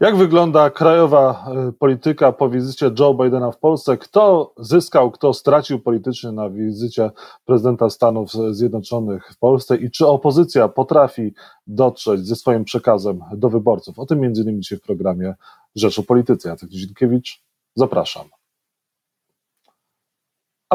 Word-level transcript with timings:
Jak 0.00 0.16
wygląda 0.16 0.70
krajowa 0.70 1.46
e, 1.68 1.72
polityka 1.72 2.32
po 2.32 2.50
wizycie 2.50 2.90
Joe 2.98 3.14
Bidena 3.14 3.50
w 3.50 3.58
Polsce? 3.58 3.96
Kto 3.96 4.54
zyskał, 4.58 5.10
kto 5.10 5.34
stracił 5.34 5.80
politycznie 5.80 6.32
na 6.32 6.50
wizycie 6.50 7.10
prezydenta 7.44 7.90
Stanów 7.90 8.32
Zjednoczonych 8.50 9.32
w 9.32 9.38
Polsce 9.38 9.76
i 9.76 9.90
czy 9.90 10.06
opozycja 10.06 10.68
potrafi 10.68 11.34
dotrzeć 11.66 12.26
ze 12.26 12.36
swoim 12.36 12.64
przekazem 12.64 13.20
do 13.32 13.50
wyborców? 13.50 13.98
O 13.98 14.06
tym 14.06 14.20
między 14.20 14.42
innymi 14.42 14.60
dzisiaj 14.60 14.78
w 14.78 14.82
programie 14.82 15.34
Rzecz 15.74 15.98
o 15.98 16.02
Polityce. 16.02 16.48
Jacek 16.48 16.68
Dzienkiewicz, 16.68 17.42
zapraszam. 17.74 18.24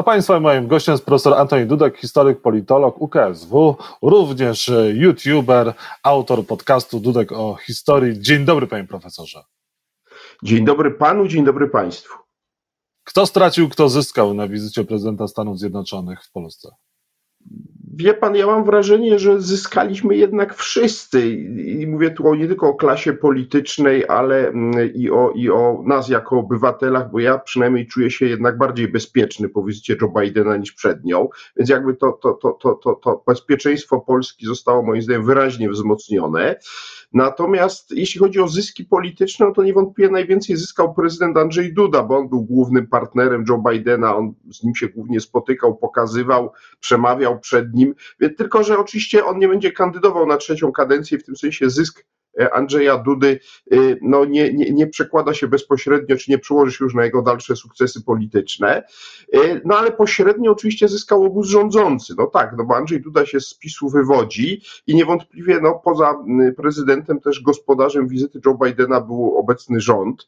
A 0.00 0.02
Państwa 0.02 0.40
moim 0.40 0.66
gościem 0.66 0.92
jest 0.92 1.04
profesor 1.04 1.34
Antoni 1.34 1.66
Dudek, 1.66 1.96
historyk, 1.96 2.40
politolog 2.40 3.00
UKSW, 3.00 3.76
również 4.02 4.70
youtuber, 4.94 5.74
autor 6.02 6.46
podcastu 6.46 7.00
Dudek 7.00 7.32
o 7.32 7.54
historii. 7.54 8.20
Dzień 8.20 8.44
dobry 8.44 8.66
Panie 8.66 8.84
Profesorze. 8.84 9.42
Dzień 10.42 10.64
dobry 10.64 10.90
Panu, 10.90 11.28
dzień 11.28 11.44
dobry 11.44 11.68
Państwu. 11.68 12.18
Kto 13.04 13.26
stracił, 13.26 13.68
kto 13.68 13.88
zyskał 13.88 14.34
na 14.34 14.48
wizycie 14.48 14.84
prezydenta 14.84 15.28
Stanów 15.28 15.58
Zjednoczonych 15.58 16.24
w 16.24 16.32
Polsce? 16.32 16.68
Wie 18.00 18.14
pan, 18.14 18.36
ja 18.36 18.46
mam 18.46 18.64
wrażenie, 18.64 19.18
że 19.18 19.40
zyskaliśmy 19.40 20.16
jednak 20.16 20.54
wszyscy. 20.54 21.30
I 21.80 21.86
mówię 21.86 22.10
tu 22.10 22.34
nie 22.34 22.46
tylko 22.46 22.68
o 22.68 22.74
klasie 22.74 23.12
politycznej, 23.12 24.04
ale 24.08 24.48
mm, 24.48 24.94
i 24.94 25.10
o, 25.10 25.32
i 25.34 25.50
o 25.50 25.82
nas 25.86 26.08
jako 26.08 26.38
obywatelach, 26.38 27.10
bo 27.10 27.18
ja 27.18 27.38
przynajmniej 27.38 27.86
czuję 27.86 28.10
się 28.10 28.26
jednak 28.26 28.58
bardziej 28.58 28.88
bezpieczny 28.88 29.48
po 29.48 29.62
wizycie 29.62 29.96
Joe 30.02 30.12
Bidena 30.20 30.56
niż 30.56 30.72
przed 30.72 31.04
nią. 31.04 31.28
Więc 31.56 31.70
jakby 31.70 31.96
to, 31.96 32.12
to, 32.12 32.32
to, 32.32 32.52
to, 32.52 32.74
to, 32.74 32.94
to 32.94 33.22
bezpieczeństwo 33.26 34.00
Polski 34.00 34.46
zostało 34.46 34.82
moim 34.82 35.02
zdaniem 35.02 35.24
wyraźnie 35.24 35.70
wzmocnione. 35.70 36.56
Natomiast 37.12 37.90
jeśli 37.90 38.20
chodzi 38.20 38.40
o 38.40 38.48
zyski 38.48 38.84
polityczne, 38.84 39.46
no 39.46 39.52
to 39.52 39.62
niewątpliwie 39.62 40.10
najwięcej 40.10 40.56
zyskał 40.56 40.94
prezydent 40.94 41.36
Andrzej 41.36 41.74
Duda, 41.74 42.02
bo 42.02 42.16
on 42.16 42.28
był 42.28 42.42
głównym 42.42 42.86
partnerem 42.86 43.44
Joe 43.48 43.62
Bidena, 43.70 44.16
on 44.16 44.34
z 44.52 44.62
nim 44.62 44.74
się 44.74 44.88
głównie 44.88 45.20
spotykał, 45.20 45.76
pokazywał, 45.76 46.52
przemawiał 46.80 47.40
przed 47.40 47.74
nim. 47.74 47.94
Tylko, 48.36 48.64
że 48.64 48.78
oczywiście 48.78 49.24
on 49.24 49.38
nie 49.38 49.48
będzie 49.48 49.72
kandydował 49.72 50.26
na 50.26 50.36
trzecią 50.36 50.72
kadencję, 50.72 51.18
w 51.18 51.24
tym 51.24 51.36
sensie 51.36 51.70
zysk 51.70 52.04
Andrzeja 52.52 52.98
Dudy 52.98 53.40
e, 53.72 53.76
no 54.02 54.24
nie, 54.24 54.52
nie, 54.52 54.70
nie 54.70 54.86
przekłada 54.86 55.34
się 55.34 55.48
bezpośrednio, 55.48 56.16
czy 56.16 56.30
nie 56.30 56.38
przełoży 56.38 56.72
się 56.72 56.84
już 56.84 56.94
na 56.94 57.04
jego 57.04 57.22
dalsze 57.22 57.56
sukcesy 57.56 58.04
polityczne. 58.04 58.82
E, 59.32 59.60
no 59.64 59.78
ale 59.78 59.92
pośrednio 59.92 60.52
oczywiście 60.52 60.88
zyskał 60.88 61.24
obóz 61.24 61.48
rządzący. 61.48 62.14
No 62.18 62.26
tak, 62.26 62.54
no 62.58 62.64
bo 62.64 62.76
Andrzej 62.76 63.00
Duda 63.00 63.26
się 63.26 63.40
z 63.40 63.54
PiSu 63.54 63.88
wywodzi 63.88 64.62
i 64.86 64.94
niewątpliwie 64.94 65.60
no, 65.62 65.80
poza 65.84 66.14
prezydentem 66.56 67.20
też 67.20 67.42
gospodarzem 67.42 68.08
wizyty 68.08 68.40
Joe 68.46 68.58
Bidena 68.64 69.00
był 69.00 69.36
obecny 69.36 69.80
rząd 69.80 70.26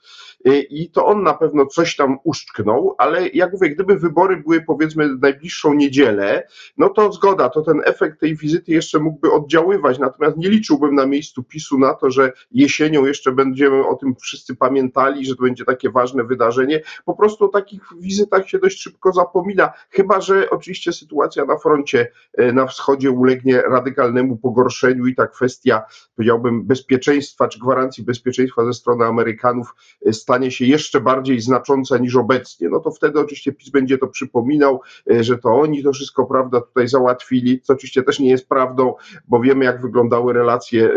i 0.70 0.90
to 0.90 1.06
on 1.06 1.22
na 1.22 1.34
pewno 1.34 1.66
coś 1.66 1.96
tam 1.96 2.18
uszczknął, 2.24 2.94
ale 2.98 3.28
jak 3.28 3.52
mówię, 3.52 3.70
gdyby 3.70 3.98
wybory 3.98 4.36
były 4.36 4.60
powiedzmy 4.60 5.16
najbliższą 5.16 5.74
niedzielę, 5.74 6.46
no 6.76 6.88
to 6.88 7.12
zgoda, 7.12 7.48
to 7.48 7.62
ten 7.62 7.80
efekt 7.84 8.20
tej 8.20 8.36
wizyty 8.36 8.72
jeszcze 8.72 8.98
mógłby 8.98 9.32
oddziaływać, 9.32 9.98
natomiast 9.98 10.36
nie 10.36 10.48
liczyłbym 10.48 10.94
na 10.94 11.06
miejscu 11.06 11.42
PiSu 11.42 11.78
na 11.78 11.94
to, 12.02 12.10
że 12.10 12.32
jesienią 12.50 13.06
jeszcze 13.06 13.32
będziemy 13.32 13.86
o 13.86 13.94
tym 13.94 14.14
wszyscy 14.20 14.56
pamiętali, 14.56 15.26
że 15.26 15.36
to 15.36 15.42
będzie 15.42 15.64
takie 15.64 15.90
ważne 15.90 16.24
wydarzenie. 16.24 16.80
Po 17.04 17.14
prostu 17.14 17.44
o 17.44 17.48
takich 17.48 17.82
wizytach 18.00 18.48
się 18.48 18.58
dość 18.58 18.82
szybko 18.82 19.12
zapomina, 19.12 19.72
chyba 19.90 20.20
że 20.20 20.50
oczywiście 20.50 20.92
sytuacja 20.92 21.44
na 21.44 21.56
froncie 21.56 22.12
e, 22.38 22.52
na 22.52 22.66
wschodzie 22.66 23.10
ulegnie 23.10 23.62
radykalnemu 23.62 24.36
pogorszeniu 24.36 25.06
i 25.06 25.14
ta 25.14 25.26
kwestia, 25.26 25.82
powiedziałbym, 26.16 26.64
bezpieczeństwa 26.64 27.48
czy 27.48 27.58
gwarancji 27.58 28.04
bezpieczeństwa 28.04 28.64
ze 28.64 28.72
strony 28.72 29.04
Amerykanów 29.04 29.74
e, 30.06 30.12
stanie 30.12 30.50
się 30.50 30.64
jeszcze 30.64 31.00
bardziej 31.00 31.40
znacząca 31.40 31.98
niż 31.98 32.16
obecnie. 32.16 32.68
No 32.68 32.80
to 32.80 32.90
wtedy 32.90 33.20
oczywiście 33.20 33.52
PiS 33.52 33.70
będzie 33.70 33.98
to 33.98 34.06
przypominał, 34.06 34.80
e, 35.10 35.24
że 35.24 35.38
to 35.38 35.48
oni 35.48 35.82
to 35.82 35.92
wszystko, 35.92 36.26
prawda, 36.26 36.60
tutaj 36.60 36.88
załatwili, 36.88 37.60
co 37.60 37.72
oczywiście 37.72 38.02
też 38.02 38.20
nie 38.20 38.30
jest 38.30 38.48
prawdą, 38.48 38.94
bo 39.28 39.40
wiemy, 39.40 39.64
jak 39.64 39.82
wyglądały 39.82 40.32
relacje 40.32 40.90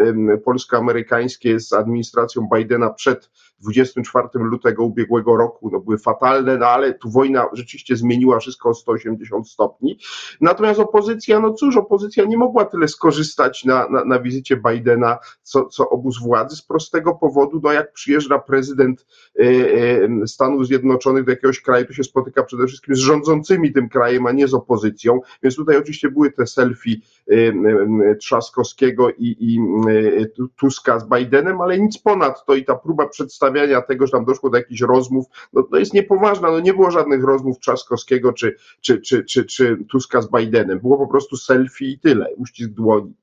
Polska 0.46 0.82
amerykańskie 0.86 1.60
z 1.60 1.74
administracją 1.74 2.50
Bidena 2.56 2.90
przed 2.90 3.32
24 3.60 4.28
lutego 4.34 4.84
ubiegłego 4.84 5.38
roku 5.38 5.70
no, 5.72 5.80
były 5.80 5.98
fatalne, 5.98 6.58
no 6.58 6.66
ale 6.66 6.94
tu 6.94 7.10
wojna 7.10 7.46
rzeczywiście 7.54 7.96
zmieniła 7.96 8.40
wszystko 8.40 8.70
o 8.70 8.74
180 8.74 9.50
stopni. 9.50 10.00
Natomiast 10.42 10.80
opozycja, 10.80 11.40
no 11.40 11.54
cóż, 11.54 11.78
opozycja 11.78 12.26
nie 12.26 12.38
mogła 12.38 12.66
tyle 12.66 12.88
skorzystać 12.88 13.66
na, 13.66 13.90
na, 13.90 14.06
na 14.06 14.20
wizycie 14.20 14.58
Bidena, 14.58 15.18
co, 15.42 15.66
co 15.66 15.90
obóz 15.90 16.20
władzy, 16.20 16.56
z 16.56 16.62
prostego 16.62 17.16
powodu, 17.16 17.62
no 17.64 17.72
jak 17.72 17.94
przyjeżdża 17.94 18.40
prezydent 18.40 19.06
y, 19.40 19.44
y, 20.24 20.28
Stanów 20.28 20.68
Zjednoczonych 20.68 21.26
do 21.26 21.32
jakiegoś 21.32 21.62
kraju, 21.62 21.86
to 21.86 21.94
się 21.94 22.04
spotyka 22.04 22.44
przede 22.44 22.68
wszystkim 22.68 22.96
z 22.96 23.00
rządzącymi 23.00 23.74
tym 23.74 23.90
krajem, 23.90 24.28
a 24.28 24.32
nie 24.32 24.48
z 24.48 24.54
opozycją, 24.54 25.22
więc 25.44 25.56
tutaj 25.56 25.78
oczywiście 25.78 26.10
były 26.10 26.32
te 26.32 26.48
selfie 26.48 26.96
y, 27.32 27.54
Trzaskowskiego 28.20 29.10
i, 29.10 29.36
i 29.40 29.60
Tuska 30.56 31.00
z 31.00 31.10
Bidenem, 31.10 31.62
ale 31.62 31.80
nic 31.80 31.98
ponad 31.98 32.46
to 32.46 32.56
i 32.56 32.66
ta 32.66 32.76
próba 32.76 33.08
przedstawiania 33.46 33.82
tego, 33.82 34.06
że 34.06 34.12
tam 34.12 34.26
doszło 34.26 34.50
do 34.50 34.58
jakichś 34.58 34.82
rozmów, 34.82 35.26
no 35.54 35.64
to 35.64 35.78
jest 35.78 35.94
niepoważna, 35.94 36.52
no 36.52 36.60
nie 36.60 36.74
było 36.74 36.92
żadnych 36.92 37.24
rozmów 37.24 37.60
Trzaskowskiego 37.60 38.34
czy, 38.34 38.56
czy, 38.82 39.02
czy, 39.02 39.24
czy, 39.24 39.46
czy 39.46 39.78
Tuska 39.92 40.22
z 40.22 40.32
Bidenem, 40.32 40.80
było 40.80 40.98
po 40.98 41.08
prostu 41.08 41.38
selfie 41.38 41.86
i 41.86 42.00
tyle, 42.00 42.36
uścisk 42.36 42.70
dłoni. 42.70 43.14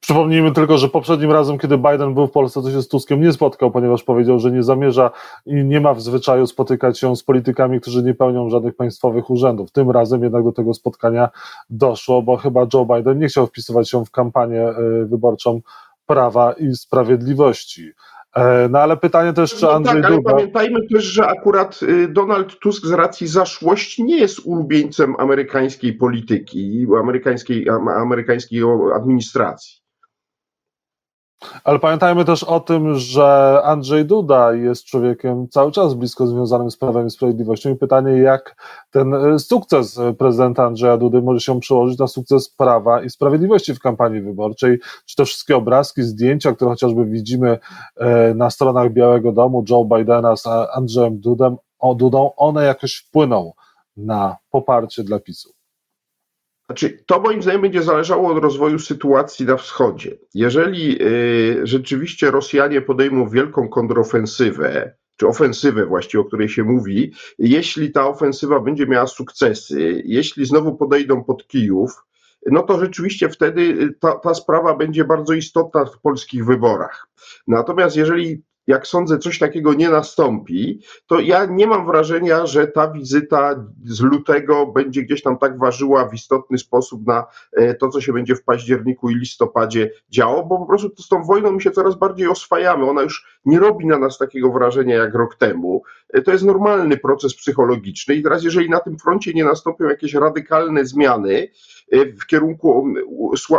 Przypomnijmy 0.00 0.52
tylko, 0.52 0.78
że 0.78 0.88
poprzednim 0.88 1.32
razem, 1.32 1.58
kiedy 1.58 1.78
Biden 1.78 2.14
był 2.14 2.26
w 2.26 2.30
Polsce, 2.30 2.62
to 2.62 2.70
się 2.70 2.82
z 2.82 2.88
Tuskiem 2.88 3.20
nie 3.20 3.32
spotkał, 3.32 3.70
ponieważ 3.70 4.02
powiedział, 4.02 4.38
że 4.38 4.50
nie 4.50 4.62
zamierza 4.62 5.10
i 5.46 5.54
nie 5.54 5.80
ma 5.80 5.94
w 5.94 6.00
zwyczaju 6.00 6.46
spotykać 6.46 6.98
się 6.98 7.16
z 7.16 7.22
politykami, 7.22 7.80
którzy 7.80 8.02
nie 8.02 8.14
pełnią 8.14 8.50
żadnych 8.50 8.76
państwowych 8.76 9.30
urzędów. 9.30 9.72
Tym 9.72 9.90
razem 9.90 10.22
jednak 10.22 10.44
do 10.44 10.52
tego 10.52 10.74
spotkania 10.74 11.28
doszło, 11.70 12.22
bo 12.22 12.36
chyba 12.36 12.66
Joe 12.74 12.86
Biden 12.86 13.18
nie 13.18 13.28
chciał 13.28 13.46
wpisywać 13.46 13.90
się 13.90 14.04
w 14.04 14.10
kampanię 14.10 14.68
y, 14.68 15.06
wyborczą 15.06 15.60
Prawa 16.06 16.52
i 16.52 16.74
Sprawiedliwości. 16.74 17.92
E, 18.36 18.68
no 18.68 18.78
ale 18.78 18.96
pytanie 18.96 19.32
też, 19.32 19.54
czy 19.54 19.62
no 19.62 19.72
Andrzej 19.72 20.02
tak, 20.02 20.10
Duda... 20.10 20.30
ale 20.30 20.38
pamiętajmy 20.38 20.88
też, 20.92 21.04
że 21.04 21.26
akurat 21.26 21.82
y, 21.82 22.08
Donald 22.08 22.58
Tusk 22.58 22.86
z 22.86 22.92
racji 22.92 23.26
zaszłości 23.26 24.04
nie 24.04 24.18
jest 24.18 24.40
ulubieńcem 24.44 25.14
amerykańskiej 25.18 25.92
polityki, 25.92 26.86
amerykańskiej, 27.00 27.68
amerykańskiej 27.96 28.62
administracji. 28.94 29.79
Ale 31.64 31.78
pamiętajmy 31.78 32.24
też 32.24 32.44
o 32.44 32.60
tym, 32.60 32.94
że 32.94 33.60
Andrzej 33.64 34.04
Duda 34.04 34.52
jest 34.52 34.84
człowiekiem 34.84 35.48
cały 35.48 35.72
czas 35.72 35.94
blisko 35.94 36.26
związanym 36.26 36.70
z 36.70 36.76
Prawem 36.76 37.06
i 37.06 37.10
Sprawiedliwością 37.10 37.70
i 37.70 37.76
pytanie, 37.76 38.12
jak 38.12 38.56
ten 38.90 39.14
e, 39.14 39.38
sukces 39.38 40.00
prezydenta 40.18 40.64
Andrzeja 40.64 40.96
Dudy 40.96 41.22
może 41.22 41.40
się 41.40 41.60
przełożyć 41.60 41.98
na 41.98 42.06
sukces 42.06 42.48
Prawa 42.48 43.02
i 43.02 43.10
Sprawiedliwości 43.10 43.74
w 43.74 43.78
kampanii 43.78 44.20
wyborczej. 44.20 44.78
Czy 45.06 45.16
te 45.16 45.24
wszystkie 45.24 45.56
obrazki, 45.56 46.02
zdjęcia, 46.02 46.52
które 46.52 46.70
chociażby 46.70 47.06
widzimy 47.06 47.58
e, 47.96 48.34
na 48.34 48.50
stronach 48.50 48.92
Białego 48.92 49.32
Domu, 49.32 49.64
Joe 49.70 49.84
Bidena 49.84 50.36
z 50.36 50.46
Andrzejem 50.74 51.20
Dudem, 51.20 51.56
o 51.78 51.94
Dudą, 51.94 52.30
one 52.36 52.64
jakoś 52.64 52.96
wpłyną 52.96 53.52
na 53.96 54.36
poparcie 54.50 55.04
dla 55.04 55.20
PiSu? 55.20 55.59
Znaczy, 56.70 57.04
to 57.06 57.20
moim 57.20 57.42
zdaniem 57.42 57.62
będzie 57.62 57.82
zależało 57.82 58.32
od 58.32 58.42
rozwoju 58.42 58.78
sytuacji 58.78 59.46
na 59.46 59.56
wschodzie. 59.56 60.18
Jeżeli 60.34 61.02
y, 61.02 61.60
rzeczywiście 61.62 62.30
Rosjanie 62.30 62.82
podejmą 62.82 63.28
wielką 63.28 63.68
kontrofensywę, 63.68 64.94
czy 65.16 65.26
ofensywę 65.26 65.86
właściwie, 65.86 66.20
o 66.20 66.24
której 66.24 66.48
się 66.48 66.64
mówi, 66.64 67.12
jeśli 67.38 67.92
ta 67.92 68.08
ofensywa 68.08 68.60
będzie 68.60 68.86
miała 68.86 69.06
sukcesy, 69.06 70.02
jeśli 70.04 70.46
znowu 70.46 70.76
podejdą 70.76 71.24
pod 71.24 71.46
Kijów, 71.46 71.90
no 72.46 72.62
to 72.62 72.80
rzeczywiście 72.80 73.28
wtedy 73.28 73.94
ta, 74.00 74.12
ta 74.12 74.34
sprawa 74.34 74.76
będzie 74.76 75.04
bardzo 75.04 75.34
istotna 75.34 75.84
w 75.84 76.00
polskich 76.00 76.46
wyborach. 76.46 77.08
Natomiast 77.46 77.96
jeżeli 77.96 78.42
jak 78.66 78.86
sądzę, 78.86 79.18
coś 79.18 79.38
takiego 79.38 79.74
nie 79.74 79.88
nastąpi, 79.88 80.80
to 81.06 81.20
ja 81.20 81.44
nie 81.44 81.66
mam 81.66 81.86
wrażenia, 81.86 82.46
że 82.46 82.66
ta 82.66 82.90
wizyta 82.90 83.64
z 83.84 84.00
lutego 84.00 84.66
będzie 84.66 85.02
gdzieś 85.02 85.22
tam 85.22 85.38
tak 85.38 85.58
ważyła 85.58 86.08
w 86.08 86.14
istotny 86.14 86.58
sposób 86.58 87.06
na 87.06 87.26
e, 87.52 87.74
to, 87.74 87.88
co 87.88 88.00
się 88.00 88.12
będzie 88.12 88.36
w 88.36 88.44
październiku 88.44 89.10
i 89.10 89.14
listopadzie 89.14 89.90
działo, 90.10 90.46
bo 90.46 90.58
po 90.58 90.66
prostu 90.66 91.02
z 91.02 91.08
tą 91.08 91.22
wojną 91.22 91.52
my 91.52 91.60
się 91.60 91.70
coraz 91.70 91.94
bardziej 91.94 92.28
oswajamy. 92.28 92.90
Ona 92.90 93.02
już 93.02 93.40
nie 93.44 93.58
robi 93.58 93.86
na 93.86 93.98
nas 93.98 94.18
takiego 94.18 94.52
wrażenia 94.52 94.96
jak 94.96 95.14
rok 95.14 95.34
temu. 95.34 95.82
E, 96.12 96.22
to 96.22 96.32
jest 96.32 96.44
normalny 96.44 96.96
proces 96.96 97.34
psychologiczny 97.34 98.14
i 98.14 98.22
teraz, 98.22 98.44
jeżeli 98.44 98.70
na 98.70 98.80
tym 98.80 98.98
froncie 98.98 99.32
nie 99.32 99.44
nastąpią 99.44 99.84
jakieś 99.84 100.14
radykalne 100.14 100.84
zmiany, 100.84 101.48
e, 101.92 102.12
w 102.12 102.26
kierunku 102.26 102.86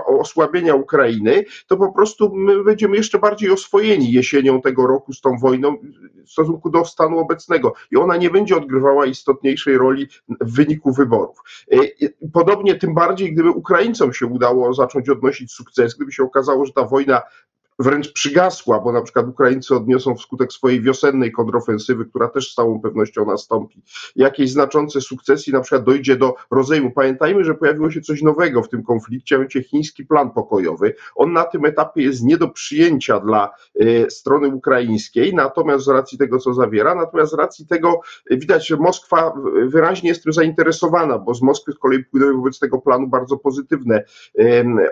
osłabienia 0.06 0.75
Ukrainy, 0.75 1.44
to 1.68 1.77
po 1.77 1.94
prostu 1.94 2.36
my 2.36 2.63
będziemy 2.63 2.98
jeszcze 2.98 3.19
bardziej 3.19 3.51
oswojeni 3.51 4.12
jesienią 4.12 4.62
tego 4.62 4.88
roku 4.88 5.01
roku 5.01 5.13
z 5.13 5.21
tą 5.21 5.38
wojną 5.38 5.77
w 6.25 6.31
stosunku 6.31 6.69
do 6.69 6.86
stanu 6.86 7.19
obecnego 7.19 7.74
i 7.92 7.98
ona 7.98 8.18
nie 8.18 8.30
będzie 8.30 8.57
odgrywała 8.57 9.06
istotniejszej 9.06 9.77
roli 9.77 10.07
w 10.42 10.56
wyniku 10.56 10.94
wyborów. 10.94 11.38
E, 11.71 11.77
Podobnie 12.33 12.75
tym 12.75 12.94
bardziej, 12.94 13.33
gdyby 13.33 13.50
Ukraińcom 13.50 14.13
się 14.13 14.25
udało 14.25 14.74
zacząć 14.74 15.09
odnosić 15.09 15.51
sukces, 15.51 15.95
gdyby 15.95 16.12
się 16.12 16.24
okazało, 16.24 16.65
że 16.65 16.74
ta 16.74 16.83
wojna 16.83 17.21
wręcz 17.81 18.13
przygasła, 18.13 18.80
bo 18.80 18.92
na 18.92 19.01
przykład 19.01 19.28
Ukraińcy 19.28 19.75
odniosą 19.75 20.16
wskutek 20.16 20.54
swojej 20.54 20.81
wiosennej 20.81 21.31
kontrofensywy, 21.31 22.06
która 22.06 22.28
też 22.28 22.51
z 22.51 22.56
całą 22.56 22.81
pewnością 22.81 23.25
nastąpi, 23.25 23.83
jakieś 24.16 24.51
znaczące 24.51 25.01
sukcesy, 25.01 25.51
na 25.51 25.62
przykład 25.62 25.83
dojdzie 25.83 26.16
do 26.16 26.36
rozejmu. 26.51 26.92
Pamiętajmy, 26.92 27.44
że 27.44 27.54
pojawiło 27.54 27.92
się 27.92 28.01
coś 28.01 28.22
nowego 28.22 28.63
w 28.63 28.69
tym 28.69 28.83
konflikcie, 28.83 29.36
a 29.36 29.38
mianowicie 29.38 29.63
chiński 29.63 30.06
plan 30.06 30.31
pokojowy. 30.31 30.95
On 31.16 31.33
na 31.33 31.44
tym 31.44 31.66
etapie 31.66 32.01
jest 32.01 32.24
nie 32.24 32.38
do 32.38 32.48
przyjęcia 32.50 33.19
dla 33.19 33.50
y, 33.81 34.06
strony 34.10 34.48
ukraińskiej, 34.48 35.36
natomiast 35.36 35.86
z 35.86 35.88
racji 35.88 36.18
tego, 36.18 36.39
co 36.39 36.54
zawiera, 36.54 36.95
natomiast 36.95 37.31
z 37.31 37.36
racji 37.36 37.68
tego 37.68 38.01
widać, 38.31 38.68
że 38.68 38.77
Moskwa 38.77 39.34
wyraźnie 39.66 40.10
jest 40.10 40.24
tym 40.24 40.34
zainteresowana, 40.34 41.18
bo 41.18 41.34
z 41.34 41.42
Moskwy 41.42 41.72
z 41.72 41.77
kolei 41.77 42.04
płynęły 42.04 42.34
wobec 42.34 42.60
tego 42.60 42.81
planu 42.81 43.07
bardzo 43.07 43.38
pozytywne 43.38 44.04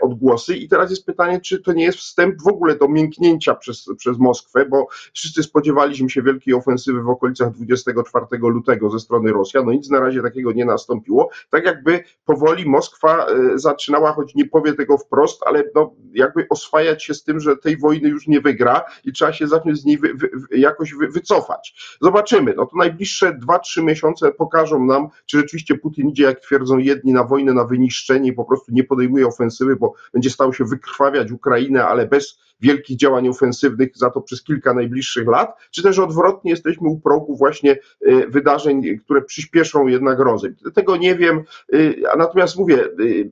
odgłosy. 0.01 0.55
I 0.55 0.67
teraz 0.67 0.89
jest 0.89 1.05
pytanie, 1.05 1.41
czy 1.41 1.61
to 1.61 1.73
nie 1.73 1.83
jest 1.83 1.97
wstęp 1.97 2.41
w 2.41 2.47
ogóle 2.47 2.75
do 2.79 2.87
mięknięcia 2.87 3.55
przez, 3.55 3.85
przez 3.97 4.17
Moskwę, 4.17 4.65
bo 4.65 4.87
wszyscy 5.13 5.43
spodziewaliśmy 5.43 6.09
się 6.09 6.21
wielkiej 6.21 6.53
ofensywy 6.53 7.01
w 7.01 7.09
okolicach 7.09 7.51
24 7.51 8.25
lutego 8.41 8.89
ze 8.89 8.99
strony 8.99 9.31
Rosjan. 9.31 9.65
No 9.65 9.71
nic 9.71 9.89
na 9.89 9.99
razie 9.99 10.21
takiego 10.21 10.51
nie 10.51 10.65
nastąpiło. 10.65 11.29
Tak 11.49 11.65
jakby 11.65 12.03
powoli 12.25 12.65
Moskwa 12.65 13.25
e, 13.25 13.59
zaczynała, 13.59 14.13
choć 14.13 14.35
nie 14.35 14.45
powie 14.45 14.73
tego 14.73 14.97
wprost, 14.97 15.41
ale 15.45 15.63
no, 15.75 15.95
jakby 16.13 16.47
oswajać 16.49 17.03
się 17.03 17.13
z 17.13 17.23
tym, 17.23 17.39
że 17.39 17.57
tej 17.57 17.77
wojny 17.77 18.09
już 18.09 18.27
nie 18.27 18.41
wygra 18.41 18.81
i 19.05 19.13
trzeba 19.13 19.33
się 19.33 19.47
zacząć 19.47 19.79
z 19.81 19.85
niej 19.85 19.97
wy, 19.97 20.13
wy, 20.13 20.29
jakoś 20.57 20.93
wy, 20.93 21.07
wycofać. 21.07 21.97
Zobaczymy. 22.01 22.53
No 22.57 22.65
to 22.65 22.77
najbliższe 22.77 23.33
2-3 23.33 23.83
miesiące 23.83 24.31
pokażą 24.31 24.85
nam, 24.85 25.07
czy 25.25 25.37
rzeczywiście 25.37 25.77
Putin 25.77 26.09
idzie, 26.09 26.23
jak 26.23 26.39
twierdzą 26.39 26.77
jedni, 26.77 27.13
na 27.13 27.23
wojnę, 27.23 27.53
na 27.53 27.63
wyniszczenie 27.63 28.29
i 28.29 28.33
po 28.33 28.45
prostu 28.45 28.71
nie 28.71 28.83
podejmuje 28.83 29.27
ofensywy, 29.27 29.75
bo 29.75 29.93
będzie 30.13 30.29
stał 30.29 30.53
się 30.53 30.65
wykrwawiać 30.65 31.31
Ukrainę, 31.31 31.85
ale 31.85 32.07
bez 32.07 32.39
wielkich 32.61 32.97
działań 32.97 33.27
ofensywnych 33.27 33.89
za 33.97 34.09
to 34.09 34.21
przez 34.21 34.43
kilka 34.43 34.73
najbliższych 34.73 35.27
lat, 35.27 35.57
czy 35.71 35.83
też 35.83 35.99
odwrotnie 35.99 36.51
jesteśmy 36.51 36.89
u 36.89 36.99
progu 36.99 37.35
właśnie 37.35 37.71
y, 38.07 38.27
wydarzeń, 38.27 38.99
które 38.99 39.21
przyspieszą 39.21 39.87
jednak 39.87 40.19
rozejm. 40.19 40.55
Tego 40.73 40.97
nie 40.97 41.15
wiem, 41.15 41.43
y, 41.73 42.03
a 42.13 42.17
natomiast 42.17 42.57
mówię, 42.57 42.85
y, 42.99 43.31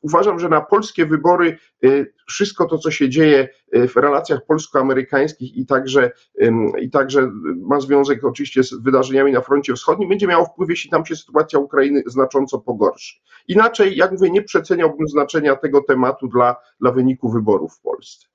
uważam, 0.00 0.38
że 0.38 0.48
na 0.48 0.60
polskie 0.60 1.06
wybory 1.06 1.58
wszystko 2.26 2.66
to, 2.66 2.78
co 2.78 2.90
się 2.90 3.08
dzieje 3.08 3.48
w 3.72 3.96
relacjach 3.96 4.46
polsko-amerykańskich 4.46 5.56
i 5.56 5.66
także, 5.66 6.10
i 6.80 6.90
także 6.90 7.30
ma 7.56 7.80
związek 7.80 8.24
oczywiście 8.24 8.62
z 8.62 8.74
wydarzeniami 8.74 9.32
na 9.32 9.40
froncie 9.40 9.74
wschodnim, 9.74 10.08
będzie 10.08 10.26
miało 10.26 10.44
wpływ, 10.44 10.70
jeśli 10.70 10.90
tam 10.90 11.06
się 11.06 11.16
sytuacja 11.16 11.58
Ukrainy 11.58 12.02
znacząco 12.06 12.58
pogorszy. 12.58 13.14
Inaczej, 13.48 13.96
jak 13.96 14.12
mówię, 14.12 14.30
nie 14.30 14.42
przeceniałbym 14.42 15.08
znaczenia 15.08 15.56
tego 15.56 15.82
tematu 15.82 16.28
dla, 16.28 16.56
dla 16.80 16.92
wyniku 16.92 17.30
wyborów 17.30 17.74
w 17.74 17.80
Polsce. 17.80 18.31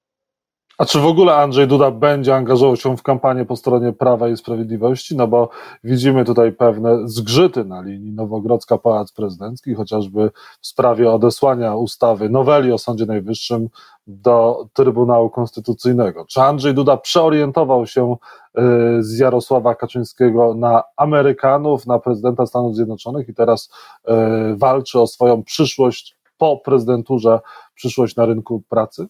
A 0.77 0.85
czy 0.85 0.99
w 0.99 1.05
ogóle 1.05 1.35
Andrzej 1.35 1.67
Duda 1.67 1.91
będzie 1.91 2.35
angażował 2.35 2.75
się 2.75 2.97
w 2.97 3.03
kampanię 3.03 3.45
po 3.45 3.55
stronie 3.55 3.93
Prawa 3.93 4.29
i 4.29 4.37
Sprawiedliwości? 4.37 5.15
No 5.15 5.27
bo 5.27 5.49
widzimy 5.83 6.25
tutaj 6.25 6.51
pewne 6.51 7.07
zgrzyty 7.09 7.65
na 7.65 7.81
linii 7.81 8.11
Nowogrodzka 8.11 8.77
Pałac 8.77 9.11
Prezydencki, 9.11 9.73
chociażby 9.73 10.31
w 10.61 10.67
sprawie 10.67 11.11
odesłania 11.11 11.75
ustawy, 11.75 12.29
noweli 12.29 12.71
o 12.71 12.77
Sądzie 12.77 13.05
Najwyższym 13.05 13.69
do 14.07 14.65
Trybunału 14.73 15.29
Konstytucyjnego. 15.29 16.25
Czy 16.25 16.41
Andrzej 16.41 16.73
Duda 16.73 16.97
przeorientował 16.97 17.87
się 17.87 18.15
y, 18.57 18.63
z 19.03 19.17
Jarosława 19.17 19.75
Kaczyńskiego 19.75 20.53
na 20.53 20.83
Amerykanów, 20.97 21.87
na 21.87 21.99
prezydenta 21.99 22.45
Stanów 22.45 22.75
Zjednoczonych 22.75 23.29
i 23.29 23.33
teraz 23.33 23.69
y, 24.09 24.11
walczy 24.55 24.99
o 24.99 25.07
swoją 25.07 25.43
przyszłość 25.43 26.17
po 26.37 26.57
prezydenturze, 26.57 27.39
przyszłość 27.75 28.15
na 28.15 28.25
rynku 28.25 28.63
pracy? 28.69 29.07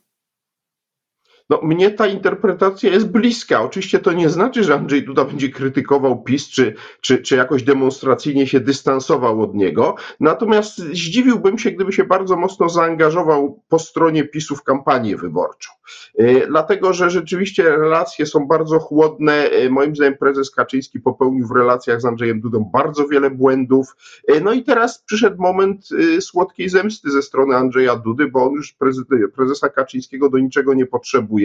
No, 1.50 1.60
mnie 1.64 1.92
ta 1.92 2.08
interpretacja 2.08 2.92
jest 2.92 3.12
bliska. 3.12 3.62
Oczywiście 3.62 4.00
to 4.00 4.14
nie 4.14 4.30
znaczy, 4.30 4.64
że 4.64 4.74
Andrzej 4.76 5.04
Duda 5.04 5.26
będzie 5.26 5.50
krytykował 5.50 6.24
PiS, 6.24 6.48
czy, 6.50 6.74
czy, 7.02 7.18
czy 7.18 7.36
jakoś 7.36 7.64
demonstracyjnie 7.64 8.48
się 8.48 8.60
dystansował 8.60 9.42
od 9.42 9.56
niego. 9.56 9.96
Natomiast 10.20 10.78
zdziwiłbym 10.78 11.58
się, 11.58 11.72
gdyby 11.72 11.94
się 11.94 12.04
bardzo 12.04 12.36
mocno 12.36 12.70
zaangażował 12.70 13.64
po 13.70 13.80
stronie 13.80 14.24
PiSu 14.24 14.56
w 14.56 14.64
kampanię 14.64 15.18
wyborczą. 15.18 15.72
E, 16.18 16.48
dlatego, 16.48 16.94
że 16.94 17.10
rzeczywiście 17.10 17.64
relacje 17.64 18.26
są 18.26 18.48
bardzo 18.48 18.80
chłodne. 18.80 19.34
E, 19.34 19.70
moim 19.70 19.96
zdaniem 19.96 20.18
prezes 20.18 20.52
Kaczyński 20.52 21.00
popełnił 21.00 21.48
w 21.48 21.52
relacjach 21.52 22.02
z 22.02 22.06
Andrzejem 22.06 22.42
Dudą 22.42 22.70
bardzo 22.74 23.08
wiele 23.08 23.30
błędów. 23.30 23.96
E, 24.28 24.40
no 24.40 24.54
i 24.54 24.64
teraz 24.64 25.04
przyszedł 25.04 25.42
moment 25.42 25.90
słodkiej 26.20 26.70
zemsty 26.70 27.12
ze 27.12 27.22
strony 27.22 27.56
Andrzeja 27.56 27.96
Dudy, 27.96 28.28
bo 28.28 28.44
on 28.44 28.54
już 28.54 28.76
prezesa 29.36 29.70
Kaczyńskiego 29.70 30.30
do 30.30 30.38
niczego 30.38 30.74
nie 30.74 30.86
potrzebuje 30.86 31.37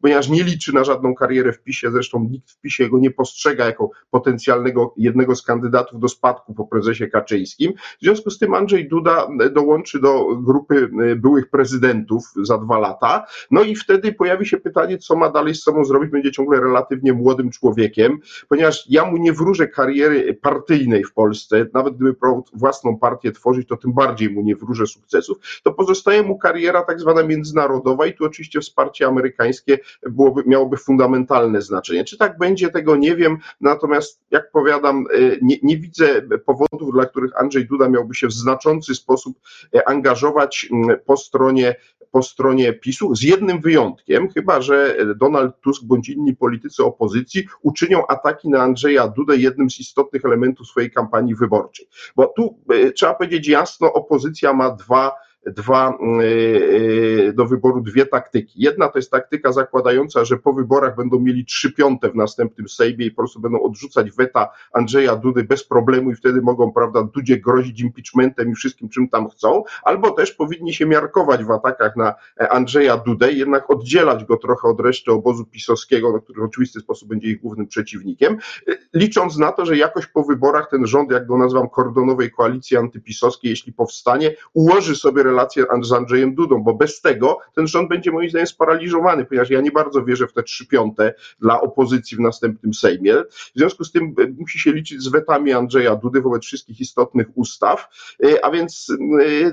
ponieważ 0.00 0.28
nie 0.28 0.42
liczy 0.42 0.74
na 0.74 0.84
żadną 0.84 1.14
karierę 1.14 1.52
w 1.52 1.62
PiSie, 1.62 1.90
zresztą 1.90 2.26
nikt 2.30 2.50
w 2.50 2.60
PiSie 2.60 2.88
go 2.88 2.98
nie 2.98 3.10
postrzega 3.10 3.66
jako 3.66 3.90
potencjalnego 4.10 4.94
jednego 4.96 5.36
z 5.36 5.42
kandydatów 5.42 6.00
do 6.00 6.08
spadku 6.08 6.54
po 6.54 6.66
prezesie 6.66 7.08
Kaczyńskim. 7.08 7.72
W 7.72 8.04
związku 8.04 8.30
z 8.30 8.38
tym 8.38 8.54
Andrzej 8.54 8.88
Duda 8.88 9.28
dołączy 9.54 10.00
do 10.00 10.36
grupy 10.36 10.90
e, 11.12 11.16
byłych 11.16 11.50
prezydentów 11.50 12.24
za 12.42 12.58
dwa 12.58 12.78
lata, 12.78 13.26
no 13.50 13.62
i 13.62 13.76
wtedy 13.76 14.12
pojawi 14.12 14.46
się 14.46 14.56
pytanie, 14.56 14.98
co 14.98 15.16
ma 15.16 15.30
dalej 15.30 15.54
z 15.54 15.62
sobą 15.62 15.84
zrobić, 15.84 16.10
będzie 16.10 16.32
ciągle 16.32 16.60
relatywnie 16.60 17.12
młodym 17.12 17.50
człowiekiem, 17.50 18.18
ponieważ 18.48 18.84
ja 18.88 19.04
mu 19.04 19.16
nie 19.16 19.32
wróżę 19.32 19.68
kariery 19.68 20.34
partyjnej 20.34 21.04
w 21.04 21.12
Polsce, 21.12 21.66
nawet 21.74 21.94
gdyby 21.94 22.16
własną 22.52 22.98
partię 22.98 23.32
tworzyć, 23.32 23.68
to 23.68 23.76
tym 23.76 23.92
bardziej 23.92 24.30
mu 24.30 24.42
nie 24.42 24.56
wróżę 24.56 24.86
sukcesów, 24.86 25.38
to 25.62 25.72
pozostaje 25.72 26.22
mu 26.22 26.38
kariera 26.38 26.82
tak 26.82 27.00
zwana 27.00 27.22
międzynarodowa 27.22 28.06
i 28.06 28.14
tu 28.14 28.24
oczywiście 28.24 28.60
wsparcie 28.60 29.06
amerykańskie 29.06 29.37
amerykańskie 29.38 29.78
byłoby, 30.02 30.42
miałoby 30.46 30.76
fundamentalne 30.76 31.62
znaczenie. 31.62 32.04
Czy 32.04 32.18
tak 32.18 32.38
będzie, 32.38 32.68
tego 32.68 32.96
nie 32.96 33.16
wiem, 33.16 33.38
natomiast 33.60 34.20
jak 34.30 34.50
powiadam, 34.50 35.04
e, 35.14 35.20
nie, 35.42 35.56
nie 35.62 35.76
widzę 35.76 36.22
powodów, 36.46 36.92
dla 36.92 37.06
których 37.06 37.36
Andrzej 37.40 37.66
Duda 37.66 37.88
miałby 37.88 38.14
się 38.14 38.26
w 38.26 38.32
znaczący 38.32 38.94
sposób 38.94 39.38
e, 39.74 39.88
angażować 39.88 40.68
po 41.06 41.16
stronie 41.16 41.76
po 42.10 42.22
stronie 42.22 42.72
PiSu, 42.72 43.14
z 43.14 43.22
jednym 43.22 43.60
wyjątkiem, 43.60 44.28
chyba 44.28 44.60
że 44.60 44.96
Donald 45.16 45.60
Tusk 45.60 45.84
bądź 45.84 46.08
inni 46.08 46.36
politycy 46.36 46.84
opozycji 46.84 47.46
uczynią 47.62 48.06
ataki 48.06 48.48
na 48.48 48.62
Andrzeja 48.62 49.08
Dudę 49.08 49.36
jednym 49.36 49.70
z 49.70 49.80
istotnych 49.80 50.24
elementów 50.24 50.66
swojej 50.66 50.90
kampanii 50.90 51.34
wyborczej. 51.34 51.88
Bo 52.16 52.26
tu 52.26 52.58
e, 52.70 52.92
trzeba 52.92 53.14
powiedzieć 53.14 53.48
jasno, 53.48 53.92
opozycja 53.92 54.52
ma 54.52 54.70
dwa 54.70 55.12
dwa, 55.46 55.98
y, 56.20 56.24
y, 56.24 57.32
do 57.32 57.46
wyboru 57.46 57.80
dwie 57.80 58.06
taktyki. 58.06 58.62
Jedna 58.62 58.88
to 58.88 58.98
jest 58.98 59.10
taktyka 59.10 59.52
zakładająca, 59.52 60.24
że 60.24 60.36
po 60.36 60.52
wyborach 60.52 60.96
będą 60.96 61.20
mieli 61.20 61.44
trzy 61.44 61.72
piąte 61.72 62.10
w 62.10 62.14
następnym 62.14 62.68
Sejmie 62.68 63.06
i 63.06 63.10
po 63.10 63.16
prostu 63.16 63.40
będą 63.40 63.62
odrzucać 63.62 64.10
weta 64.10 64.50
Andrzeja 64.72 65.16
Dudy 65.16 65.44
bez 65.44 65.64
problemu 65.64 66.10
i 66.10 66.14
wtedy 66.14 66.42
mogą, 66.42 66.72
prawda, 66.72 67.02
Dudzie 67.02 67.38
grozić 67.38 67.80
impeachmentem 67.80 68.50
i 68.50 68.54
wszystkim, 68.54 68.88
czym 68.88 69.08
tam 69.08 69.28
chcą, 69.28 69.62
albo 69.82 70.10
też 70.10 70.32
powinni 70.32 70.74
się 70.74 70.86
miarkować 70.86 71.44
w 71.44 71.50
atakach 71.50 71.96
na 71.96 72.14
e, 72.40 72.52
Andrzeja 72.52 72.96
Dudę, 72.96 73.32
jednak 73.32 73.70
oddzielać 73.70 74.24
go 74.24 74.36
trochę 74.36 74.68
od 74.68 74.80
reszty 74.80 75.12
obozu 75.12 75.44
pisowskiego, 75.44 76.12
no, 76.12 76.20
który 76.20 76.40
w 76.40 76.44
oczywisty 76.44 76.80
sposób 76.80 77.08
będzie 77.08 77.28
ich 77.28 77.40
głównym 77.40 77.66
przeciwnikiem, 77.66 78.38
e, 78.68 78.72
licząc 78.94 79.38
na 79.38 79.52
to, 79.52 79.66
że 79.66 79.76
jakoś 79.76 80.06
po 80.06 80.22
wyborach 80.22 80.70
ten 80.70 80.86
rząd, 80.86 81.10
jak 81.10 81.26
go 81.26 81.38
nazywam, 81.38 81.68
kordonowej 81.68 82.30
koalicji 82.30 82.76
antypisowskiej, 82.76 83.50
jeśli 83.50 83.72
powstanie, 83.72 84.34
ułoży 84.54 84.96
sobie 84.96 85.22
relacje 85.28 85.64
z 85.82 85.92
Andrzejem 85.92 86.34
Dudą, 86.34 86.62
bo 86.62 86.74
bez 86.74 87.00
tego 87.00 87.38
ten 87.54 87.66
rząd 87.66 87.88
będzie 87.88 88.12
moim 88.12 88.30
zdaniem 88.30 88.46
sparaliżowany, 88.46 89.24
ponieważ 89.24 89.50
ja 89.50 89.60
nie 89.60 89.70
bardzo 89.70 90.04
wierzę 90.04 90.26
w 90.26 90.32
te 90.32 90.42
trzy 90.42 90.66
piąte 90.66 91.14
dla 91.40 91.60
opozycji 91.60 92.16
w 92.16 92.20
następnym 92.20 92.74
Sejmie. 92.74 93.14
W 93.30 93.52
związku 93.56 93.84
z 93.84 93.92
tym 93.92 94.14
e, 94.18 94.26
musi 94.38 94.58
się 94.58 94.72
liczyć 94.72 95.02
z 95.02 95.08
wetami 95.08 95.52
Andrzeja 95.52 95.96
Dudy 95.96 96.20
wobec 96.20 96.44
wszystkich 96.44 96.80
istotnych 96.80 97.26
ustaw, 97.34 97.88
e, 98.24 98.44
a 98.44 98.50
więc 98.50 98.86
e, 98.90 99.52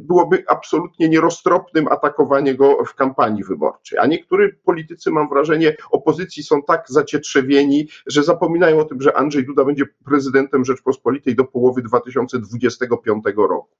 byłoby 0.00 0.44
absolutnie 0.48 1.08
nieroztropnym 1.08 1.88
atakowanie 1.88 2.54
go 2.54 2.84
w 2.84 2.94
kampanii 2.94 3.44
wyborczej. 3.44 3.98
A 3.98 4.06
niektórzy 4.06 4.56
politycy, 4.64 5.10
mam 5.10 5.28
wrażenie, 5.28 5.76
opozycji 5.90 6.42
są 6.42 6.62
tak 6.62 6.84
zacietrzewieni, 6.88 7.88
że 8.06 8.22
zapominają 8.22 8.78
o 8.78 8.84
tym, 8.84 9.02
że 9.02 9.16
Andrzej 9.16 9.46
Duda 9.46 9.64
będzie 9.64 9.84
prezydentem 10.04 10.64
Rzeczpospolitej 10.64 11.36
do 11.36 11.44
połowy 11.44 11.82
2025 11.82 13.24
roku. 13.36 13.79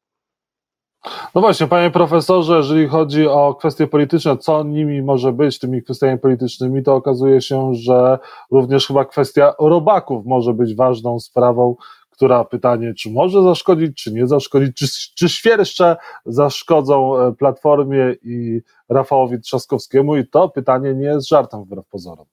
No 1.35 1.40
właśnie, 1.40 1.66
panie 1.66 1.90
profesorze, 1.90 2.57
jeżeli 2.57 2.88
chodzi 2.88 3.26
o 3.26 3.54
kwestie 3.54 3.87
polityczne, 3.87 4.37
co 4.37 4.64
nimi 4.64 5.02
może 5.02 5.33
być, 5.33 5.59
tymi 5.59 5.83
kwestiami 5.83 6.19
politycznymi, 6.19 6.83
to 6.83 6.95
okazuje 6.95 7.40
się, 7.40 7.75
że 7.75 8.19
również 8.50 8.87
chyba 8.87 9.04
kwestia 9.04 9.54
robaków 9.59 10.26
może 10.26 10.54
być 10.54 10.76
ważną 10.76 11.21
sprawą, 11.21 11.76
która 12.11 12.45
pytanie, 12.45 12.95
czy 12.95 13.11
może 13.11 13.42
zaszkodzić, 13.42 14.02
czy 14.02 14.12
nie 14.12 14.26
zaszkodzić, 14.26 14.76
czy, 14.76 14.87
czy 15.14 15.28
świerszcze 15.28 15.97
zaszkodzą 16.26 17.19
e, 17.19 17.33
Platformie 17.33 18.14
i 18.23 18.61
Rafałowi 18.88 19.40
Trzaskowskiemu 19.40 20.16
i 20.16 20.26
to 20.26 20.49
pytanie 20.49 20.95
nie 20.95 21.07
jest 21.07 21.28
żartem 21.28 21.64
wbrew 21.64 21.87
pozorom. 21.87 22.26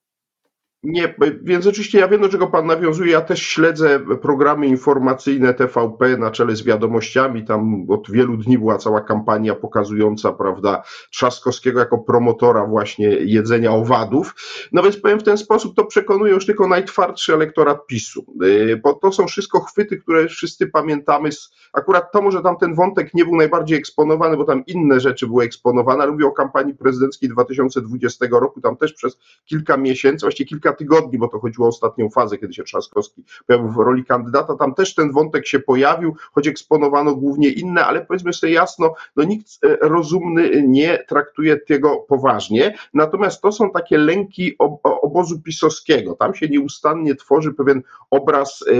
Nie, 0.83 1.15
więc 1.43 1.67
oczywiście 1.67 1.99
ja 1.99 2.07
wiem, 2.07 2.21
do 2.21 2.29
czego 2.29 2.47
pan 2.47 2.65
nawiązuje. 2.65 3.11
Ja 3.11 3.21
też 3.21 3.41
śledzę 3.41 3.99
programy 4.21 4.67
informacyjne 4.67 5.53
TVP 5.53 6.17
na 6.17 6.31
czele 6.31 6.55
z 6.55 6.63
wiadomościami. 6.63 7.45
Tam 7.45 7.85
od 7.89 8.11
wielu 8.11 8.37
dni 8.37 8.57
była 8.57 8.77
cała 8.77 9.01
kampania 9.01 9.55
pokazująca, 9.55 10.33
prawda, 10.33 10.83
Trzaskowskiego 11.11 11.79
jako 11.79 11.97
promotora 11.97 12.65
właśnie 12.65 13.07
jedzenia 13.07 13.71
owadów. 13.71 14.35
No 14.71 14.83
więc 14.83 14.97
powiem 14.97 15.19
w 15.19 15.23
ten 15.23 15.37
sposób, 15.37 15.75
to 15.75 15.85
przekonuje 15.85 16.33
już 16.33 16.45
tylko 16.45 16.67
najtwardszy 16.67 17.33
elektorat 17.33 17.87
PiSu. 17.87 18.25
Y, 18.43 18.81
bo 18.83 18.93
to 18.93 19.11
są 19.11 19.27
wszystko 19.27 19.59
chwyty, 19.59 19.97
które 19.97 20.27
wszyscy 20.27 20.67
pamiętamy. 20.67 21.29
Akurat 21.73 22.11
to 22.11 22.21
może 22.21 22.41
tam 22.41 22.57
ten 22.57 22.75
wątek 22.75 23.13
nie 23.13 23.25
był 23.25 23.35
najbardziej 23.35 23.77
eksponowany, 23.77 24.37
bo 24.37 24.43
tam 24.43 24.65
inne 24.65 24.99
rzeczy 24.99 25.27
były 25.27 25.43
eksponowane, 25.43 26.07
mówię 26.07 26.25
o 26.25 26.31
kampanii 26.31 26.73
prezydenckiej 26.73 27.29
2020 27.29 28.25
roku. 28.31 28.61
Tam 28.61 28.77
też 28.77 28.93
przez 28.93 29.17
kilka 29.45 29.77
miesięcy, 29.77 30.25
właściwie 30.25 30.49
kilka 30.49 30.66
tygodni, 30.73 31.17
bo 31.17 31.27
to 31.27 31.39
chodziło 31.39 31.65
o 31.65 31.69
ostatnią 31.69 32.09
fazę, 32.09 32.37
kiedy 32.37 32.53
się 32.53 32.63
Trzaskowski 32.63 33.23
pojawił 33.47 33.71
w 33.71 33.77
roli 33.77 34.05
kandydata. 34.05 34.55
Tam 34.55 34.73
też 34.73 34.95
ten 34.95 35.11
wątek 35.11 35.47
się 35.47 35.59
pojawił, 35.59 36.15
choć 36.31 36.47
eksponowano 36.47 37.15
głównie 37.15 37.49
inne, 37.49 37.85
ale 37.85 38.05
powiedzmy 38.05 38.33
sobie 38.33 38.53
jasno, 38.53 38.93
no 39.15 39.23
nikt 39.23 39.47
e, 39.63 39.77
rozumny 39.81 40.63
nie 40.67 41.03
traktuje 41.07 41.57
tego 41.57 41.95
poważnie. 41.95 42.75
Natomiast 42.93 43.41
to 43.41 43.51
są 43.51 43.71
takie 43.71 43.97
lęki 43.97 44.55
obozu 44.83 45.41
pisowskiego. 45.41 46.15
Tam 46.15 46.35
się 46.35 46.47
nieustannie 46.47 47.15
tworzy 47.15 47.53
pewien 47.53 47.81
obraz 48.11 48.63
e, 48.67 48.71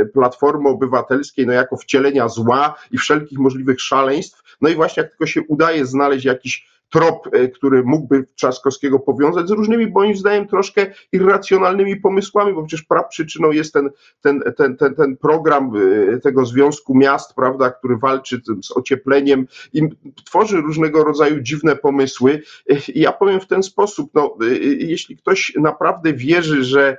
e, 0.00 0.04
Platformy 0.04 0.68
Obywatelskiej, 0.68 1.46
no 1.46 1.52
jako 1.52 1.76
wcielenia 1.76 2.28
zła 2.28 2.74
i 2.90 2.98
wszelkich 2.98 3.38
możliwych 3.38 3.80
szaleństw. 3.80 4.56
No 4.60 4.68
i 4.68 4.74
właśnie 4.74 5.02
jak 5.02 5.10
tylko 5.10 5.26
się 5.26 5.40
udaje 5.48 5.86
znaleźć 5.86 6.24
jakiś 6.24 6.70
trop, 6.90 7.28
e, 7.32 7.48
który 7.48 7.82
mógłby 7.82 8.24
Trzaskowskiego 8.34 8.98
powiązać 8.98 9.48
z 9.48 9.50
różnymi, 9.50 9.86
moim 9.86 10.16
zdaniem, 10.16 10.48
troszkę 10.48 10.86
irracjonalnymi 11.12 11.96
pomysłami, 11.96 12.54
bo 12.54 12.64
przecież 12.64 12.86
praprzyczyną 12.86 13.50
jest 13.50 13.72
ten, 13.72 13.90
ten, 14.20 14.42
ten, 14.56 14.76
ten, 14.76 14.94
ten 14.94 15.16
program 15.16 15.72
e, 16.14 16.18
tego 16.18 16.44
Związku 16.44 16.98
Miast, 16.98 17.34
prawda, 17.34 17.70
który 17.70 17.96
walczy 17.96 18.42
z 18.62 18.76
ociepleniem 18.76 19.46
i 19.72 19.82
tworzy 20.24 20.56
różnego 20.56 21.04
rodzaju 21.04 21.40
dziwne 21.40 21.76
pomysły. 21.76 22.42
E, 22.70 22.74
I 22.94 23.00
ja 23.00 23.12
powiem 23.12 23.40
w 23.40 23.46
ten 23.46 23.62
sposób, 23.62 24.10
no, 24.14 24.36
jeśli 24.78 25.16
ktoś 25.16 25.52
naprawdę 25.60 26.12
wierzy, 26.12 26.64
że 26.64 26.98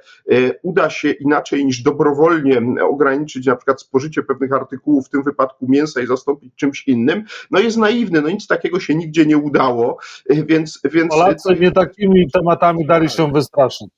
uda 0.63 0.89
się 0.89 1.11
inaczej 1.11 1.65
niż 1.65 1.81
dobrowolnie 1.81 2.61
ograniczyć 2.81 3.45
na 3.45 3.55
przykład 3.55 3.81
spożycie 3.81 4.23
pewnych 4.23 4.53
artykułów, 4.53 5.07
w 5.07 5.09
tym 5.09 5.23
wypadku 5.23 5.67
mięsa 5.69 6.01
i 6.01 6.07
zastąpić 6.07 6.55
czymś 6.55 6.87
innym, 6.87 7.23
no 7.51 7.59
jest 7.59 7.77
naiwny, 7.77 8.21
no 8.21 8.29
nic 8.29 8.47
takiego 8.47 8.79
się 8.79 8.95
nigdzie 8.95 9.25
nie 9.25 9.37
udało 9.37 9.80
stało, 9.81 9.97
więc... 10.45 10.79
więc 10.91 11.09
Polacy 11.09 11.55
nie 11.59 11.71
takimi 11.71 12.31
tematami 12.31 12.85
dali 12.85 13.09
się 13.09 13.31
wystraszyć. 13.31 13.89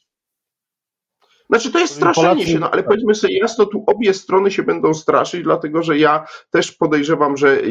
Znaczy 1.50 1.72
to 1.72 1.80
jest 1.80 1.96
straszenie 1.96 2.48
się, 2.48 2.60
no 2.60 2.72
ale 2.72 2.84
powiedzmy 2.84 3.16
sobie 3.16 3.40
jasno, 3.40 3.66
tu 3.66 3.84
obie 3.88 4.14
strony 4.14 4.52
się 4.52 4.64
będą 4.64 4.94
straszyć, 4.94 5.44
dlatego 5.44 5.84
że 5.84 5.98
ja 5.98 6.26
też 6.52 6.72
podejrzewam, 6.72 7.38
że 7.38 7.62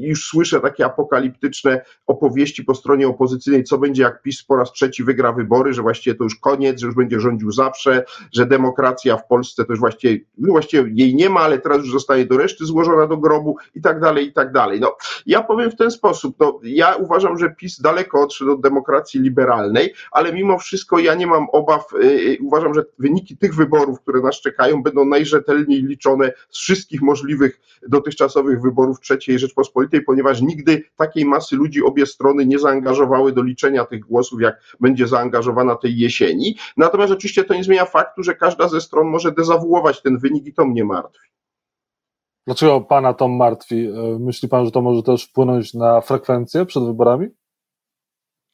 już 0.00 0.28
słyszę 0.28 0.60
takie 0.60 0.84
apokaliptyczne 0.84 1.84
opowieści 2.06 2.64
po 2.64 2.74
stronie 2.74 3.08
opozycyjnej, 3.08 3.64
co 3.64 3.78
będzie 3.78 4.02
jak 4.02 4.22
PiS 4.22 4.42
po 4.42 4.56
raz 4.56 4.72
trzeci 4.72 5.04
wygra 5.04 5.32
wybory, 5.32 5.72
że 5.72 5.82
właściwie 5.82 6.16
to 6.16 6.24
już 6.24 6.36
koniec, 6.36 6.80
że 6.80 6.86
już 6.86 6.96
będzie 6.96 7.20
rządził 7.20 7.52
zawsze, 7.52 8.04
że 8.32 8.46
demokracja 8.46 9.16
w 9.16 9.26
Polsce 9.26 9.64
to 9.64 9.72
już 9.72 9.80
właściwie, 9.80 10.24
no 10.38 10.52
właściwie 10.52 10.90
jej 10.94 11.14
nie 11.14 11.30
ma, 11.30 11.40
ale 11.40 11.58
teraz 11.58 11.78
już 11.78 11.92
zostaje 11.92 12.26
do 12.26 12.36
reszty 12.36 12.64
złożona 12.64 13.06
do 13.06 13.16
grobu 13.16 13.56
i 13.74 13.80
tak 13.80 14.00
dalej, 14.00 14.26
i 14.26 14.32
tak 14.32 14.52
dalej. 14.52 14.80
No, 14.80 14.96
ja 15.26 15.42
powiem 15.42 15.70
w 15.70 15.76
ten 15.76 15.90
sposób, 15.90 16.36
no, 16.40 16.60
ja 16.62 16.96
uważam, 16.96 17.38
że 17.38 17.50
PiS 17.50 17.80
daleko 17.80 18.20
odszedł 18.20 18.52
od 18.52 18.60
demokracji 18.60 19.20
liberalnej, 19.20 19.94
ale 20.12 20.32
mimo 20.32 20.58
wszystko 20.58 20.98
ja 20.98 21.14
nie 21.14 21.26
mam 21.26 21.46
obaw, 21.52 21.84
yy, 22.02 22.38
uważam, 22.40 22.74
że 22.74 22.84
wyniki 22.98 23.19
wyniki 23.20 23.36
tych 23.36 23.54
wyborów, 23.54 24.00
które 24.00 24.20
nas 24.20 24.40
czekają, 24.40 24.82
będą 24.82 25.04
najrzetelniej 25.04 25.82
liczone 25.82 26.32
z 26.50 26.58
wszystkich 26.58 27.02
możliwych 27.02 27.60
dotychczasowych 27.88 28.62
wyborów 28.62 28.98
III 29.10 29.38
Rzeczpospolitej, 29.38 30.02
ponieważ 30.02 30.40
nigdy 30.40 30.82
takiej 30.96 31.24
masy 31.24 31.56
ludzi 31.56 31.82
obie 31.82 32.06
strony 32.06 32.46
nie 32.46 32.58
zaangażowały 32.58 33.32
do 33.32 33.42
liczenia 33.42 33.84
tych 33.84 34.00
głosów, 34.00 34.40
jak 34.40 34.60
będzie 34.80 35.06
zaangażowana 35.06 35.76
tej 35.76 35.98
jesieni. 35.98 36.56
Natomiast 36.76 37.12
oczywiście 37.12 37.44
to 37.44 37.54
nie 37.54 37.64
zmienia 37.64 37.84
faktu, 37.84 38.22
że 38.22 38.34
każda 38.34 38.68
ze 38.68 38.80
stron 38.80 39.06
może 39.06 39.32
dezawuować 39.32 40.02
ten 40.02 40.18
wynik 40.18 40.46
i 40.46 40.54
to 40.54 40.66
mnie 40.66 40.84
martwi. 40.84 41.28
Dlaczego 42.46 42.80
pana 42.80 43.14
to 43.14 43.28
martwi? 43.28 43.86
E, 43.86 44.18
myśli 44.18 44.48
pan, 44.48 44.64
że 44.64 44.70
to 44.70 44.82
może 44.82 45.02
też 45.02 45.24
wpłynąć 45.24 45.74
na 45.74 46.00
frekwencję 46.00 46.66
przed 46.66 46.84
wyborami? 46.84 47.28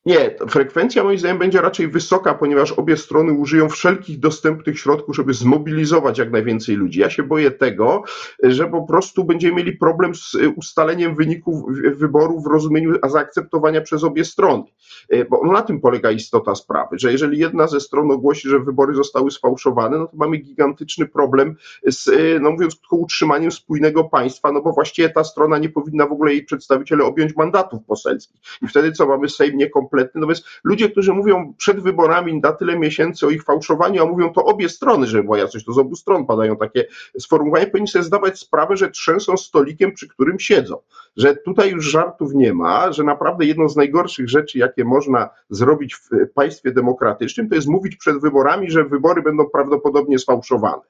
Nie, 0.07 0.35
frekwencja 0.49 1.05
moim 1.05 1.19
zdaniem 1.19 1.39
będzie 1.39 1.61
raczej 1.61 1.89
wysoka, 1.89 2.35
ponieważ 2.35 2.73
obie 2.73 2.97
strony 2.97 3.33
użyją 3.33 3.69
wszelkich 3.69 4.19
dostępnych 4.19 4.79
środków, 4.79 5.17
żeby 5.17 5.35
zmobilizować 5.35 6.19
jak 6.19 6.31
najwięcej 6.31 6.77
ludzi. 6.77 7.01
Ja 7.01 7.11
się 7.11 7.23
boję 7.23 7.51
tego, 7.51 8.03
że 8.43 8.67
po 8.67 8.83
prostu 8.83 9.25
będziemy 9.25 9.55
mieli 9.55 9.73
problem 9.73 10.15
z 10.15 10.37
ustaleniem 10.57 11.15
wyników 11.15 11.65
wyborów 11.97 12.45
w 12.45 12.47
rozumieniu 12.47 12.95
zaakceptowania 13.09 13.81
przez 13.81 14.05
obie 14.05 14.25
strony. 14.25 14.63
E, 15.09 15.25
bo 15.25 15.53
na 15.53 15.63
tym 15.63 15.81
polega 15.81 16.11
istota 16.11 16.55
sprawy, 16.55 16.99
że 16.99 17.13
jeżeli 17.13 17.39
jedna 17.39 17.67
ze 17.67 17.81
stron 17.81 18.11
ogłosi, 18.11 18.49
że 18.49 18.61
wybory 18.61 18.95
zostały 18.95 19.31
sfałszowane, 19.31 19.99
no 19.99 20.07
to 20.07 20.17
mamy 20.17 20.37
gigantyczny 20.37 21.07
problem 21.07 21.57
z, 21.87 22.09
e, 22.09 22.41
no 22.41 22.51
mówiąc 22.51 22.75
krótko, 22.75 22.97
utrzymaniem 22.97 23.51
spójnego 23.51 24.05
państwa, 24.05 24.53
no 24.53 24.63
bo 24.63 24.73
właściwie 24.73 25.11
ta 25.11 25.25
strona 25.25 25.59
nie 25.59 25.69
powinna 25.69 26.07
w 26.07 26.13
ogóle 26.13 26.33
jej 26.33 26.45
przedstawiciele 26.45 27.05
objąć 27.05 27.37
mandatów 27.37 27.85
poselskich. 27.85 28.41
I 28.63 28.69
wtedy 28.69 28.93
co 28.93 29.07
mamy 29.07 29.29
Sejm 29.29 29.57
niekompletny 29.57 29.96
kompletny. 29.97 30.21
No 30.21 30.27
więc 30.27 30.45
ludzie, 30.65 30.91
którzy 30.91 31.13
mówią 31.13 31.55
przed 31.59 31.81
wyborami 31.81 32.41
na 32.41 32.53
tyle 32.53 32.79
miesięcy 32.79 33.27
o 33.27 33.31
ich 33.31 33.45
fałszowaniu, 33.45 34.03
a 34.03 34.07
mówią 34.07 34.33
to 34.33 34.45
obie 34.45 34.69
strony, 34.69 35.07
żeby 35.07 35.25
była 35.25 35.39
jasność, 35.39 35.67
to 35.67 35.73
z 35.73 35.79
obu 35.79 35.97
stron 35.97 36.27
padają 36.27 36.57
takie 36.57 36.85
sformułowania, 37.19 37.67
powinni 37.67 37.89
sobie 37.89 38.03
zdawać 38.03 38.39
sprawę, 38.39 38.77
że 38.77 38.91
trzęsą 38.91 39.37
stolikiem, 39.37 39.93
przy 39.93 40.09
którym 40.09 40.39
siedzą. 40.39 40.77
Że 41.17 41.37
tutaj 41.37 41.71
już 41.71 41.85
żartów 41.85 42.35
nie 42.35 42.55
ma, 42.55 42.93
że 42.93 43.05
naprawdę 43.05 43.45
jedną 43.45 43.69
z 43.69 43.77
najgorszych 43.77 44.29
rzeczy, 44.29 44.59
jakie 44.59 44.85
można 44.85 45.29
zrobić 45.51 45.95
w 45.95 46.11
państwie 46.35 46.73
demokratycznym, 46.73 47.49
to 47.49 47.55
jest 47.55 47.69
mówić 47.69 47.97
przed 47.97 48.21
wyborami, 48.21 48.71
że 48.71 48.85
wybory 48.85 49.23
będą 49.23 49.45
prawdopodobnie 49.51 50.19
sfałszowane 50.19 50.83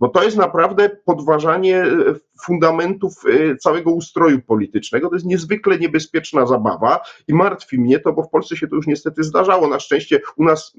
bo 0.00 0.08
to 0.08 0.22
jest 0.22 0.36
naprawdę 0.36 0.90
podważanie 1.04 1.82
e, 1.82 2.14
fundamentów 2.44 3.12
e, 3.26 3.56
całego 3.56 3.90
ustroju 3.90 4.42
politycznego. 4.42 5.08
To 5.08 5.14
jest 5.14 5.26
niezwykle 5.26 5.78
niebezpieczna 5.78 6.46
zabawa 6.46 7.00
i 7.28 7.34
martwi 7.34 7.80
mnie 7.80 8.00
to, 8.00 8.12
bo 8.12 8.22
w 8.22 8.30
Polsce 8.30 8.56
się 8.56 8.68
to 8.68 8.76
już 8.76 8.86
niestety 8.86 9.22
zdarzało. 9.22 9.68
Na 9.68 9.80
szczęście 9.80 10.20
u 10.36 10.44
nas 10.44 10.76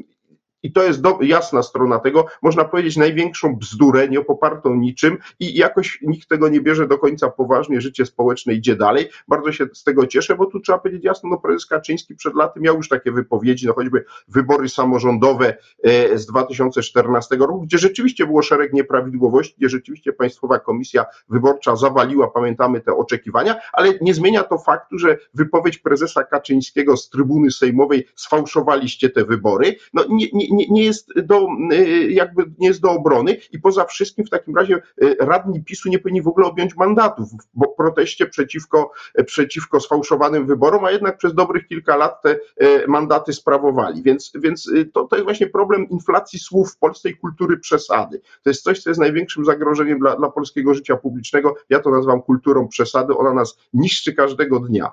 i 0.64 0.72
to 0.72 0.84
jest 0.84 1.02
do, 1.02 1.20
jasna 1.22 1.64
strona 1.64 2.00
tego, 2.00 2.26
można 2.42 2.66
powiedzieć 2.66 2.98
największą 2.98 3.56
bzdurę, 3.56 4.08
nie 4.08 4.22
popartą 4.22 4.76
niczym 4.76 5.18
i 5.40 5.58
jakoś 5.58 6.00
nikt 6.02 6.30
tego 6.30 6.50
nie 6.50 6.62
bierze 6.62 6.88
do 6.88 6.98
końca 6.98 7.30
poważnie, 7.30 7.82
życie 7.82 8.06
społeczne 8.06 8.54
idzie 8.54 8.76
dalej. 8.76 9.10
Bardzo 9.28 9.52
się 9.52 9.66
z 9.74 9.84
tego 9.84 10.08
cieszę, 10.08 10.36
bo 10.36 10.46
tu 10.46 10.60
trzeba 10.60 10.80
powiedzieć 10.80 11.04
jasno, 11.04 11.30
no 11.30 11.38
prezes 11.38 11.66
Kaczyński 11.66 12.16
przed 12.16 12.36
laty 12.36 12.60
miał 12.60 12.76
już 12.76 12.90
takie 12.90 13.12
wypowiedzi, 13.12 13.68
no 13.68 13.74
choćby 13.74 14.06
wybory 14.28 14.70
samorządowe 14.70 15.58
e, 15.84 16.18
z 16.18 16.26
2014 16.26 17.36
roku, 17.36 17.62
gdzie 17.62 17.78
rzeczywiście 17.78 18.26
było 18.26 18.42
szereg 18.42 18.74
nieprawidłowości, 18.74 19.56
gdzie 19.58 19.70
rzeczywiście 19.70 20.14
Państwowa 20.14 20.60
Komisja 20.60 21.06
Wyborcza 21.30 21.76
zawaliła, 21.76 22.28
pamiętamy 22.28 22.82
te 22.82 22.94
oczekiwania, 22.94 23.56
ale 23.74 23.94
nie 24.02 24.14
zmienia 24.14 24.44
to 24.44 24.58
faktu, 24.58 24.98
że 24.98 25.18
wypowiedź 25.34 25.78
prezesa 25.78 26.24
Kaczyńskiego 26.24 26.98
z 26.98 27.10
trybuny 27.10 27.52
sejmowej 27.52 28.08
sfałszowaliście 28.16 29.10
te 29.10 29.26
wybory, 29.26 29.76
no 29.94 30.04
nie, 30.10 30.28
nie 30.34 30.49
nie, 30.52 30.68
nie, 30.70 30.86
jest 30.86 31.22
do, 31.22 31.48
y, 31.74 32.12
jakby 32.12 32.44
nie 32.58 32.68
jest 32.68 32.82
do 32.82 32.92
obrony 32.92 33.38
i 33.52 33.60
poza 33.60 33.86
wszystkim 33.86 34.26
w 34.26 34.30
takim 34.30 34.56
razie 34.56 34.82
y, 35.04 35.16
radni 35.20 35.64
PiSu 35.64 35.90
nie 35.90 36.00
powinni 36.00 36.22
w 36.22 36.28
ogóle 36.28 36.48
objąć 36.48 36.76
mandatów 36.76 37.30
w 37.32 37.76
proteście 37.78 38.28
przeciwko, 38.28 38.92
przeciwko 39.26 39.80
sfałszowanym 39.80 40.48
wyborom, 40.48 40.86
a 40.86 40.92
jednak 40.92 41.18
przez 41.18 41.34
dobrych 41.34 41.68
kilka 41.68 41.96
lat 41.96 42.22
te 42.22 42.36
y, 42.64 42.88
mandaty 42.88 43.34
sprawowali. 43.34 44.04
Więc, 44.04 44.32
więc 44.36 44.72
to, 44.94 45.04
to 45.04 45.16
jest 45.16 45.24
właśnie 45.24 45.48
problem 45.48 45.90
inflacji 45.90 46.40
słów 46.40 46.74
w 46.74 46.78
Polsce 46.78 47.10
i 47.10 47.18
kultury 47.18 47.58
przesady. 47.58 48.22
To 48.44 48.50
jest 48.50 48.64
coś, 48.64 48.80
co 48.80 48.90
jest 48.90 49.00
największym 49.00 49.46
zagrożeniem 49.46 50.00
dla, 50.00 50.16
dla 50.16 50.30
polskiego 50.30 50.74
życia 50.74 50.98
publicznego. 50.98 51.56
Ja 51.70 51.80
to 51.80 51.90
nazywam 51.90 52.22
kulturą 52.22 52.68
przesady. 52.68 53.18
Ona 53.18 53.34
nas 53.34 53.58
niszczy 53.74 54.14
każdego 54.14 54.60
dnia. 54.60 54.92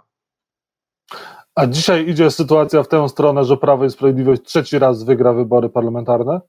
A 1.56 1.66
dzisiaj 1.66 2.08
idzie 2.08 2.30
sytuacja 2.30 2.82
w 2.82 2.88
tę 2.88 3.08
stronę, 3.08 3.44
że 3.44 3.56
Prawo 3.56 3.84
i 3.84 3.90
Sprawiedliwość 3.90 4.42
trzeci 4.42 4.78
raz 4.78 5.04
wygra 5.04 5.32
wybory 5.32 5.68
parlamentarne? 5.68 6.40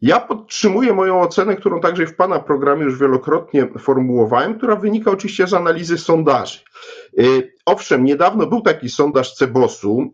Ja 0.00 0.20
podtrzymuję 0.20 0.92
moją 0.92 1.20
ocenę, 1.20 1.56
którą 1.56 1.80
także 1.80 2.06
w 2.06 2.16
Pana 2.16 2.40
programie 2.40 2.84
już 2.84 3.00
wielokrotnie 3.00 3.68
formułowałem, 3.78 4.58
która 4.58 4.76
wynika 4.76 5.10
oczywiście 5.10 5.46
z 5.46 5.54
analizy 5.54 5.98
sondaży. 5.98 6.58
Y, 7.68 7.70
owszem, 7.70 8.04
niedawno 8.04 8.46
był 8.46 8.60
taki 8.60 8.88
sondaż 8.88 9.34
Cebosu, 9.34 10.10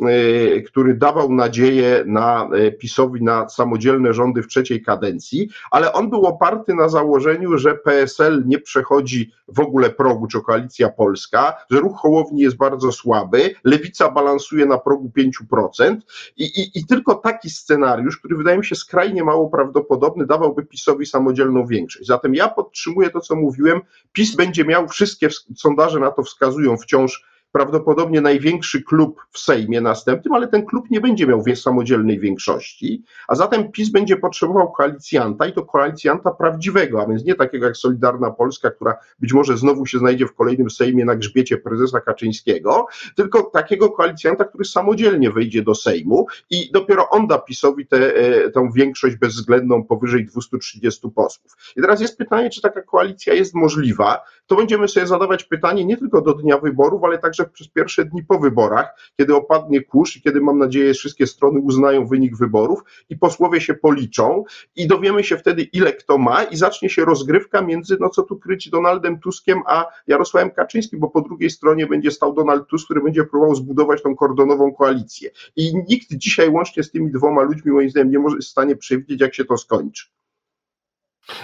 który 0.66 0.94
dawał 0.94 1.32
nadzieję 1.32 2.04
na 2.06 2.48
PiSowi 2.78 3.22
na 3.22 3.48
samodzielne 3.48 4.14
rządy 4.14 4.42
w 4.42 4.46
trzeciej 4.46 4.82
kadencji, 4.82 5.48
ale 5.70 5.92
on 5.92 6.10
był 6.10 6.26
oparty 6.26 6.74
na 6.74 6.88
założeniu, 6.88 7.58
że 7.58 7.74
PSL 7.74 8.42
nie 8.46 8.58
przechodzi 8.58 9.32
w 9.48 9.60
ogóle 9.60 9.90
progu, 9.90 10.26
czy 10.26 10.40
koalicja 10.40 10.88
polska, 10.88 11.56
że 11.70 11.80
ruch 11.80 11.96
Hołowni 12.00 12.40
jest 12.40 12.56
bardzo 12.56 12.92
słaby, 12.92 13.54
lewica 13.64 14.10
balansuje 14.10 14.66
na 14.66 14.78
progu 14.78 15.12
5% 15.50 15.96
i, 16.36 16.44
i, 16.44 16.78
i 16.78 16.86
tylko 16.86 17.14
taki 17.14 17.50
scenariusz, 17.50 18.18
który 18.18 18.36
wydaje 18.36 18.58
mi 18.58 18.64
się 18.64 18.74
skrajnie 18.74 19.24
mało 19.24 19.50
prawdopodobny, 19.50 20.26
dawałby 20.26 20.66
PiSowi 20.66 21.06
samodzielną 21.06 21.66
większość. 21.66 22.06
Zatem 22.06 22.34
ja 22.34 22.48
podtrzymuję 22.48 23.10
to, 23.10 23.20
co 23.20 23.36
mówiłem, 23.36 23.80
PiS 24.12 24.36
będzie 24.36 24.64
miał, 24.64 24.88
wszystkie 24.88 25.28
sondaże 25.56 26.00
na 26.00 26.10
to 26.10 26.22
wskazują 26.22 26.76
wciąż 26.76 27.34
prawdopodobnie 27.54 28.20
największy 28.20 28.82
klub 28.82 29.26
w 29.30 29.38
Sejmie 29.38 29.80
następnym, 29.80 30.34
ale 30.34 30.48
ten 30.48 30.66
klub 30.66 30.90
nie 30.90 31.00
będzie 31.00 31.26
miał 31.26 31.42
samodzielnej 31.54 32.20
większości, 32.20 33.02
a 33.28 33.34
zatem 33.34 33.72
PiS 33.72 33.90
będzie 33.90 34.16
potrzebował 34.16 34.72
koalicjanta 34.72 35.46
i 35.46 35.52
to 35.52 35.62
koalicjanta 35.62 36.30
prawdziwego, 36.30 37.02
a 37.02 37.06
więc 37.06 37.24
nie 37.24 37.34
takiego 37.34 37.66
jak 37.66 37.76
Solidarna 37.76 38.30
Polska, 38.30 38.70
która 38.70 38.96
być 39.18 39.32
może 39.32 39.56
znowu 39.56 39.86
się 39.86 39.98
znajdzie 39.98 40.26
w 40.26 40.34
kolejnym 40.34 40.70
Sejmie 40.70 41.04
na 41.04 41.16
grzbiecie 41.16 41.56
prezesa 41.56 42.00
Kaczyńskiego, 42.00 42.86
tylko 43.16 43.42
takiego 43.42 43.90
koalicjanta, 43.90 44.44
który 44.44 44.64
samodzielnie 44.64 45.30
wejdzie 45.30 45.62
do 45.62 45.74
Sejmu 45.74 46.26
i 46.50 46.70
dopiero 46.72 47.08
on 47.10 47.26
da 47.26 47.38
PiSowi 47.38 47.86
tę 47.86 48.16
e, 48.16 48.50
tę 48.50 48.70
większość 48.74 49.16
bezwzględną 49.16 49.84
powyżej 49.84 50.26
230 50.26 51.10
posłów. 51.10 51.56
I 51.76 51.80
teraz 51.80 52.00
jest 52.00 52.18
pytanie, 52.18 52.50
czy 52.50 52.60
taka 52.60 52.82
koalicja 52.82 53.34
jest 53.34 53.54
możliwa. 53.54 54.20
To 54.46 54.56
będziemy 54.56 54.88
sobie 54.88 55.06
zadawać 55.06 55.44
pytanie 55.44 55.84
nie 55.84 55.96
tylko 55.96 56.20
do 56.20 56.34
dnia 56.34 56.58
wyborów, 56.58 57.04
ale 57.04 57.18
także 57.18 57.44
przez 57.44 57.68
pierwsze 57.68 58.04
dni 58.04 58.22
po 58.22 58.38
wyborach, 58.38 59.12
kiedy 59.16 59.34
opadnie 59.34 59.82
kurz 59.82 60.16
i 60.16 60.22
kiedy 60.22 60.40
mam 60.40 60.58
nadzieję 60.58 60.94
wszystkie 60.94 61.26
strony 61.26 61.60
uznają 61.60 62.06
wynik 62.06 62.36
wyborów 62.36 62.80
i 63.08 63.18
posłowie 63.18 63.60
się 63.60 63.74
policzą 63.74 64.44
i 64.76 64.86
dowiemy 64.86 65.24
się 65.24 65.36
wtedy 65.36 65.62
ile 65.62 65.92
kto 65.92 66.18
ma 66.18 66.44
i 66.44 66.56
zacznie 66.56 66.90
się 66.90 67.04
rozgrywka 67.04 67.62
między, 67.62 67.96
no 68.00 68.08
co 68.08 68.22
tu 68.22 68.38
kryć, 68.38 68.70
Donaldem 68.70 69.20
Tuskiem 69.20 69.62
a 69.66 69.86
Jarosławem 70.06 70.50
Kaczyńskim, 70.50 71.00
bo 71.00 71.10
po 71.10 71.20
drugiej 71.20 71.50
stronie 71.50 71.86
będzie 71.86 72.10
stał 72.10 72.34
Donald 72.34 72.68
Tusk, 72.68 72.84
który 72.84 73.00
będzie 73.00 73.24
próbował 73.24 73.54
zbudować 73.54 74.02
tą 74.02 74.16
kordonową 74.16 74.74
koalicję. 74.74 75.30
I 75.56 75.76
nikt 75.88 76.08
dzisiaj 76.10 76.50
łącznie 76.50 76.82
z 76.82 76.90
tymi 76.90 77.12
dwoma 77.12 77.42
ludźmi 77.42 77.72
moim 77.72 77.90
zdaniem 77.90 78.10
nie 78.10 78.18
może 78.18 78.36
w 78.38 78.44
stanie 78.44 78.76
przewidzieć 78.76 79.20
jak 79.20 79.34
się 79.34 79.44
to 79.44 79.56
skończy. 79.56 80.06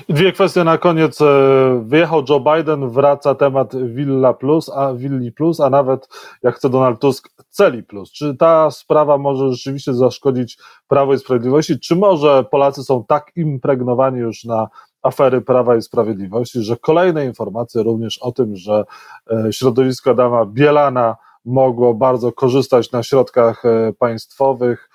Dwie 0.08 0.32
kwestie 0.32 0.64
na 0.64 0.78
koniec. 0.78 1.20
E, 1.20 1.82
wyjechał 1.84 2.24
Joe 2.28 2.40
Biden, 2.40 2.88
wraca 2.88 3.34
temat 3.34 3.76
Villa 3.76 4.32
Plus, 4.32 4.68
a 4.68 4.94
Willi 4.94 5.32
Plus, 5.32 5.60
a 5.60 5.70
nawet 5.70 6.08
jak 6.42 6.56
chce 6.56 6.70
Donald 6.70 7.00
Tusk, 7.00 7.28
Celi 7.50 7.82
Plus. 7.82 8.12
Czy 8.12 8.36
ta 8.36 8.70
sprawa 8.70 9.18
może 9.18 9.52
rzeczywiście 9.52 9.94
zaszkodzić 9.94 10.58
Prawo 10.88 11.14
i 11.14 11.18
Sprawiedliwości? 11.18 11.80
Czy 11.80 11.96
może 11.96 12.44
Polacy 12.44 12.84
są 12.84 13.04
tak 13.04 13.32
impregnowani 13.36 14.18
już 14.18 14.44
na 14.44 14.68
afery 15.02 15.40
Prawa 15.40 15.76
i 15.76 15.82
Sprawiedliwości, 15.82 16.62
że 16.62 16.76
kolejne 16.76 17.26
informacje 17.26 17.82
również 17.82 18.18
o 18.18 18.32
tym, 18.32 18.56
że 18.56 18.84
e, 19.30 19.52
środowisko 19.52 20.10
Adama 20.10 20.46
Bielana 20.46 21.16
mogło 21.44 21.94
bardzo 21.94 22.32
korzystać 22.32 22.92
na 22.92 23.02
środkach 23.02 23.64
e, 23.64 23.92
państwowych, 23.98 24.90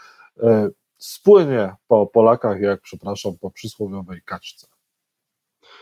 spłynie 0.97 1.75
po 1.87 2.07
Polakach, 2.07 2.61
jak 2.61 2.81
przepraszam, 2.81 3.31
po 3.41 3.51
przysłowiowej 3.51 4.21
kaczce. 4.25 4.74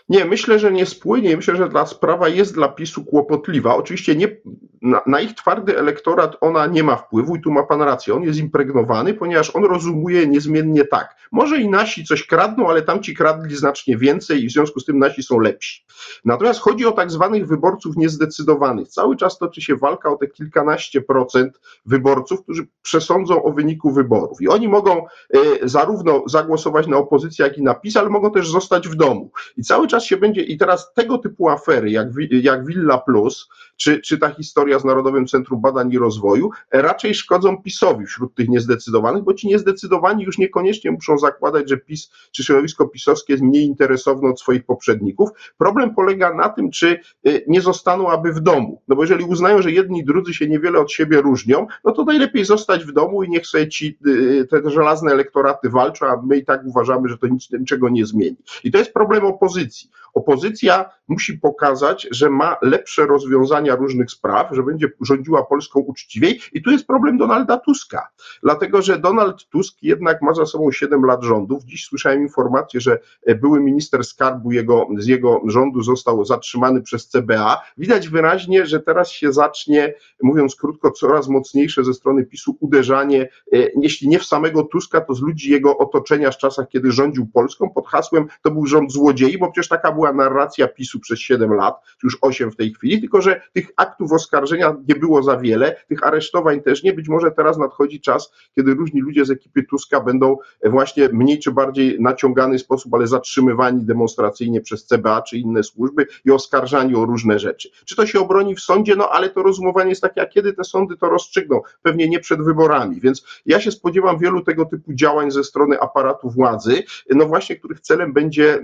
Nie, 0.10 0.26
myślę, 0.26 0.60
że 0.60 0.72
nie 0.72 0.86
spłynie. 0.86 1.36
Myślę, 1.36 1.56
że 1.56 1.70
ta 1.70 1.86
sprawa 1.86 2.30
jest 2.30 2.54
dla 2.54 2.68
PiSu 2.68 3.06
kłopotliwa. 3.06 3.76
Oczywiście 3.76 4.16
nie, 4.16 4.38
na, 4.82 5.02
na, 5.06 5.20
ich 5.20 5.34
twardy 5.34 5.78
elektorat 5.78 6.38
ona 6.42 6.68
nie 6.68 6.84
ma 6.84 6.96
wpływu 6.96 7.36
i 7.36 7.42
tu 7.42 7.52
ma 7.52 7.64
pan 7.64 7.82
rację. 7.82 8.14
On 8.14 8.24
jest 8.24 8.40
impregnowany, 8.40 9.14
ponieważ 9.14 9.56
on 9.56 9.64
rozumuje 9.64 10.28
niezmiennie 10.28 10.86
tak. 10.86 11.16
Może 11.32 11.62
i 11.62 11.70
nasi 11.70 12.06
coś 12.06 12.28
kradną, 12.28 12.70
ale 12.70 12.82
tamci 12.82 13.16
kradli 13.16 13.56
znacznie 13.56 13.98
więcej 13.98 14.44
i 14.44 14.48
w 14.48 14.52
związku 14.52 14.80
z 14.80 14.86
tym 14.86 15.00
nasi 15.00 15.24
są 15.24 15.40
lepsi. 15.40 15.86
Natomiast 16.26 16.60
chodzi 16.60 16.86
o 16.86 16.92
tak 16.92 17.12
zwanych 17.12 17.48
wyborców 17.48 17.96
niezdecydowanych. 17.98 18.88
Cały 18.88 19.16
czas 19.16 19.38
toczy 19.38 19.62
się 19.62 19.76
walka 19.76 20.10
o 20.10 20.18
te 20.18 20.28
kilkanaście 20.28 21.02
procent 21.02 21.60
wyborców, 21.86 22.44
którzy 22.44 22.68
przesądzą 22.82 23.44
o 23.44 23.52
wyniku 23.52 23.92
wyborów. 23.92 24.42
I 24.42 24.48
oni 24.48 24.68
mogą 24.68 25.06
y, 25.36 25.70
zarówno 25.70 26.24
zagłosować 26.28 26.88
na 26.88 26.98
opozycję, 26.98 27.46
jak 27.46 27.58
i 27.58 27.64
na 27.64 27.74
PiS, 27.74 27.98
ale 27.98 28.10
mogą 28.10 28.32
też 28.32 28.50
zostać 28.50 28.88
w 28.88 28.96
domu. 28.96 29.32
I 29.58 29.64
cały 29.64 29.88
czas 29.88 29.93
się 30.00 30.18
będzie, 30.18 30.42
i 30.42 30.58
teraz 30.58 30.94
tego 30.94 31.18
typu 31.18 31.50
afery, 31.50 31.92
jak, 31.92 32.08
jak 32.32 32.66
Villa 32.66 32.98
Plus, 32.98 33.50
czy, 33.78 34.02
czy 34.02 34.18
ta 34.18 34.30
historia 34.30 34.80
z 34.80 34.86
Narodowym 34.86 35.28
Centrum 35.28 35.62
Badań 35.62 35.92
i 35.92 35.98
Rozwoju, 35.98 36.50
raczej 36.72 37.16
szkodzą 37.16 37.62
PiSowi 37.62 38.06
wśród 38.06 38.36
tych 38.36 38.50
niezdecydowanych, 38.50 39.24
bo 39.24 39.34
ci 39.34 39.48
niezdecydowani 39.48 40.24
już 40.24 40.38
niekoniecznie 40.38 40.92
muszą 40.92 41.18
zakładać, 41.18 41.70
że 41.70 41.78
PiS 41.78 42.12
czy 42.32 42.44
środowisko 42.44 42.88
pisowskie 42.88 43.34
jest 43.34 43.44
mniej 43.44 43.66
interesowne 43.66 44.30
od 44.30 44.40
swoich 44.40 44.66
poprzedników. 44.66 45.30
Problem 45.58 45.96
polega 45.96 46.34
na 46.34 46.50
tym, 46.50 46.72
czy 46.72 47.00
y, 47.28 47.46
nie 47.48 47.62
zostaną 47.62 48.12
aby 48.12 48.34
w 48.34 48.40
domu. 48.40 48.82
No 48.88 48.96
bo 48.96 49.04
jeżeli 49.04 49.24
uznają, 49.24 49.62
że 49.62 49.72
jedni 49.72 50.00
i 50.00 50.06
drudzy 50.06 50.34
się 50.34 50.48
niewiele 50.48 50.80
od 50.80 50.92
siebie 50.92 51.22
różnią, 51.22 51.68
no 51.84 51.92
to 51.92 52.04
najlepiej 52.04 52.46
zostać 52.46 52.86
w 52.86 52.92
domu 52.92 53.24
i 53.24 53.30
niech 53.30 53.48
sobie 53.48 53.68
ci 53.68 53.98
y, 54.08 54.48
te 54.50 54.70
żelazne 54.70 55.12
elektoraty 55.12 55.70
walczą, 55.70 56.06
a 56.06 56.22
my 56.26 56.38
i 56.38 56.46
tak 56.46 56.62
uważamy, 56.66 57.10
że 57.10 57.18
to 57.18 57.28
nic, 57.28 57.52
niczego 57.52 57.90
nie 57.90 58.06
zmieni. 58.06 58.38
I 58.64 58.72
to 58.72 58.78
jest 58.78 58.94
problem 58.94 59.26
opozycji. 59.26 59.83
Opozycja 60.14 60.90
musi 61.08 61.34
pokazać, 61.34 62.08
że 62.12 62.30
ma 62.30 62.58
lepsze 62.62 63.06
rozwiązania 63.06 63.76
różnych 63.76 64.12
spraw, 64.12 64.48
że 64.52 64.64
będzie 64.64 64.92
rządziła 65.02 65.44
Polską 65.44 65.80
uczciwiej 65.80 66.40
i 66.54 66.62
tu 66.62 66.72
jest 66.72 66.88
problem 66.88 67.18
Donalda 67.18 67.58
Tuska, 67.58 68.08
dlatego 68.44 68.82
że 68.82 69.00
Donald 69.00 69.46
Tusk 69.50 69.78
jednak 69.82 70.22
ma 70.22 70.34
za 70.34 70.46
sobą 70.46 70.72
7 70.72 71.06
lat 71.06 71.24
rządów. 71.24 71.64
Dziś 71.64 71.86
słyszałem 71.86 72.22
informację, 72.22 72.82
że 72.82 73.00
były 73.42 73.60
minister 73.60 74.04
skarbu 74.04 74.52
jego, 74.52 74.88
z 74.98 75.08
jego 75.08 75.42
rządu 75.48 75.82
został 75.82 76.26
zatrzymany 76.26 76.82
przez 76.82 77.08
CBA. 77.08 77.62
Widać 77.78 78.10
wyraźnie, 78.10 78.66
że 78.66 78.80
teraz 78.80 79.12
się 79.12 79.34
zacznie, 79.34 79.94
mówiąc 80.24 80.56
krótko, 80.56 80.92
coraz 80.92 81.28
mocniejsze 81.28 81.84
ze 81.84 81.94
strony 81.94 82.26
PiSu 82.26 82.58
uderzanie, 82.60 83.22
e, 83.22 83.58
jeśli 83.82 84.08
nie 84.08 84.20
w 84.20 84.26
samego 84.26 84.64
Tuska, 84.64 85.02
to 85.02 85.14
z 85.14 85.22
ludzi 85.22 85.52
jego 85.52 85.78
otoczenia 85.78 86.32
z 86.32 86.38
czasach, 86.38 86.68
kiedy 86.70 86.92
rządził 86.92 87.28
Polską 87.34 87.70
pod 87.70 87.88
hasłem 87.88 88.28
to 88.42 88.52
był 88.52 88.66
rząd 88.66 88.92
złodziei, 88.92 89.38
bo 89.38 89.52
przecież 89.52 89.68
taka 89.74 89.92
była 89.92 90.14
narracja 90.14 90.68
PiSu 90.68 91.00
przez 91.00 91.20
7 91.20 91.54
lat, 91.54 91.76
już 92.04 92.18
8 92.22 92.52
w 92.52 92.56
tej 92.56 92.74
chwili, 92.74 93.00
tylko 93.02 93.22
że 93.22 93.42
tych 93.54 93.68
aktów 93.78 94.12
oskarżenia 94.12 94.76
nie 94.88 94.96
było 94.96 95.24
za 95.24 95.38
wiele, 95.38 95.76
tych 95.88 96.04
aresztowań 96.04 96.62
też 96.62 96.84
nie. 96.84 96.94
Być 96.94 97.10
może 97.10 97.32
teraz 97.32 97.58
nadchodzi 97.58 98.02
czas, 98.02 98.32
kiedy 98.56 98.74
różni 98.74 99.02
ludzie 99.02 99.26
z 99.26 99.32
ekipy 99.32 99.64
Tuska 99.64 100.00
będą 100.00 100.38
właśnie 100.64 101.10
mniej 101.14 101.40
czy 101.40 101.52
bardziej 101.52 102.02
naciągany 102.02 102.60
sposób, 102.60 102.94
ale 102.94 103.08
zatrzymywani 103.08 103.86
demonstracyjnie 103.86 104.62
przez 104.62 104.86
CBA 104.86 105.22
czy 105.22 105.38
inne 105.38 105.64
służby 105.64 106.08
i 106.26 106.32
oskarżani 106.32 106.96
o 106.96 107.06
różne 107.06 107.40
rzeczy. 107.40 107.70
Czy 107.86 107.96
to 107.96 108.06
się 108.06 108.20
obroni 108.20 108.56
w 108.56 108.60
sądzie? 108.60 108.96
No 108.96 109.10
ale 109.10 109.30
to 109.30 109.44
rozumowanie 109.44 109.90
jest 109.90 110.02
takie, 110.02 110.22
a 110.22 110.26
kiedy 110.26 110.54
te 110.54 110.64
sądy 110.64 110.98
to 110.98 111.10
rozstrzygną? 111.10 111.62
Pewnie 111.82 112.10
nie 112.10 112.20
przed 112.20 112.42
wyborami, 112.42 113.02
więc 113.02 113.26
ja 113.46 113.62
się 113.62 113.72
spodziewam 113.72 114.20
wielu 114.20 114.42
tego 114.42 114.66
typu 114.66 114.94
działań 114.94 115.32
ze 115.32 115.44
strony 115.44 115.80
aparatu 115.80 116.30
władzy, 116.30 116.84
no 117.10 117.26
właśnie, 117.26 117.56
których 117.56 117.80
celem 117.80 118.14
będzie 118.14 118.64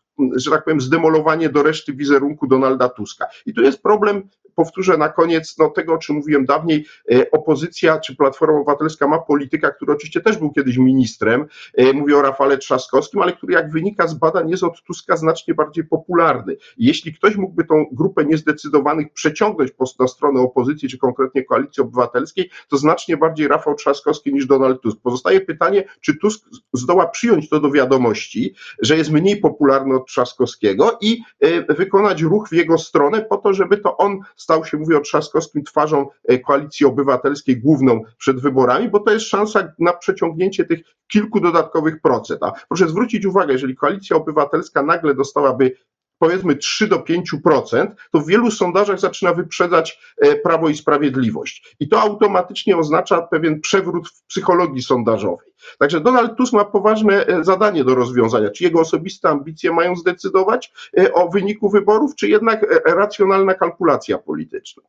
że 0.35 0.51
tak 0.51 0.63
powiem, 0.63 0.81
zdemolowanie 0.81 1.49
do 1.49 1.63
reszty 1.63 1.93
wizerunku 1.93 2.47
Donalda 2.47 2.89
Tuska. 2.89 3.25
I 3.45 3.53
tu 3.53 3.61
jest 3.61 3.83
problem 3.83 4.29
powtórzę 4.55 4.97
na 4.97 5.09
koniec 5.09 5.55
no, 5.57 5.69
tego, 5.69 5.93
o 5.93 5.97
czym 5.97 6.15
mówiłem 6.15 6.45
dawniej, 6.45 6.85
e, 7.11 7.31
opozycja 7.31 7.99
czy 7.99 8.15
Platforma 8.15 8.57
Obywatelska 8.57 9.07
ma 9.07 9.19
polityka, 9.19 9.71
który 9.71 9.93
oczywiście 9.93 10.21
też 10.21 10.37
był 10.37 10.51
kiedyś 10.51 10.77
ministrem, 10.77 11.45
e, 11.73 11.93
mówię 11.93 12.17
o 12.17 12.21
Rafale 12.21 12.57
Trzaskowskim, 12.57 13.21
ale 13.21 13.33
który 13.33 13.53
jak 13.53 13.71
wynika 13.71 14.07
z 14.07 14.13
badań 14.13 14.49
jest 14.49 14.63
od 14.63 14.81
Tuska 14.81 15.17
znacznie 15.17 15.53
bardziej 15.53 15.83
popularny. 15.83 16.55
Jeśli 16.77 17.13
ktoś 17.13 17.35
mógłby 17.35 17.63
tą 17.63 17.85
grupę 17.91 18.25
niezdecydowanych 18.25 19.13
przeciągnąć 19.13 19.71
na 19.99 20.07
stronę 20.07 20.39
opozycji, 20.39 20.89
czy 20.89 20.97
konkretnie 20.97 21.43
Koalicji 21.43 21.83
Obywatelskiej, 21.83 22.49
to 22.69 22.77
znacznie 22.77 23.17
bardziej 23.17 23.47
Rafał 23.47 23.75
Trzaskowski 23.75 24.33
niż 24.33 24.45
Donald 24.45 24.81
Tusk. 24.81 24.97
Pozostaje 25.03 25.41
pytanie, 25.41 25.83
czy 26.01 26.17
Tusk 26.17 26.45
zdoła 26.73 27.07
przyjąć 27.07 27.49
to 27.49 27.59
do 27.59 27.71
wiadomości, 27.71 28.53
że 28.81 28.97
jest 28.97 29.11
mniej 29.11 29.37
popularny 29.37 29.95
od 30.01 30.07
Trzaskowskiego 30.07 30.97
i 31.01 31.21
e, 31.39 31.73
wykonać 31.73 32.21
ruch 32.21 32.49
w 32.49 32.53
jego 32.53 32.77
stronę 32.77 33.21
po 33.21 33.37
to, 33.37 33.53
żeby 33.53 33.77
to 33.77 33.97
on 33.97 34.19
stał 34.35 34.65
się, 34.65 34.77
mówię 34.77 34.97
o 34.97 35.01
Trzaskowskim, 35.01 35.63
twarzą 35.63 36.07
e, 36.27 36.39
koalicji 36.39 36.85
obywatelskiej 36.85 37.61
główną 37.61 38.01
przed 38.17 38.41
wyborami, 38.41 38.89
bo 38.89 38.99
to 38.99 39.11
jest 39.13 39.25
szansa 39.25 39.73
na 39.79 39.93
przeciągnięcie 39.93 40.65
tych 40.65 40.79
kilku 41.07 41.39
dodatkowych 41.39 42.01
procent. 42.01 42.43
A 42.43 42.51
proszę 42.69 42.89
zwrócić 42.89 43.25
uwagę, 43.25 43.53
jeżeli 43.53 43.75
koalicja 43.75 44.17
obywatelska 44.17 44.83
nagle 44.83 45.15
dostałaby 45.15 45.75
powiedzmy 46.21 46.55
3 46.55 46.87
do 46.87 46.97
5%, 46.97 47.87
to 48.11 48.19
w 48.19 48.27
wielu 48.27 48.51
sondażach 48.51 48.99
zaczyna 48.99 49.33
wyprzedzać 49.33 49.99
e, 50.17 50.35
Prawo 50.35 50.69
i 50.69 50.75
Sprawiedliwość. 50.75 51.75
I 51.79 51.87
to 51.87 52.01
automatycznie 52.01 52.77
oznacza 52.77 53.21
pewien 53.21 53.61
przewrót 53.61 54.09
w 54.09 54.23
psychologii 54.27 54.83
sondażowej. 54.83 55.47
Także 55.79 56.01
Donald 56.01 56.37
Tusk 56.37 56.53
ma 56.53 56.65
poważne 56.65 57.25
e, 57.27 57.43
zadanie 57.43 57.83
do 57.83 57.95
rozwiązania. 57.95 58.49
Czy 58.49 58.63
jego 58.63 58.79
osobiste 58.79 59.29
ambicje 59.29 59.71
mają 59.71 59.95
zdecydować 59.95 60.73
e, 60.99 61.13
o 61.13 61.29
wyniku 61.29 61.69
wyborów, 61.69 62.15
czy 62.15 62.29
jednak 62.29 62.81
racjonalna 62.85 63.53
kalkulacja 63.53 64.17
polityczna? 64.17 64.83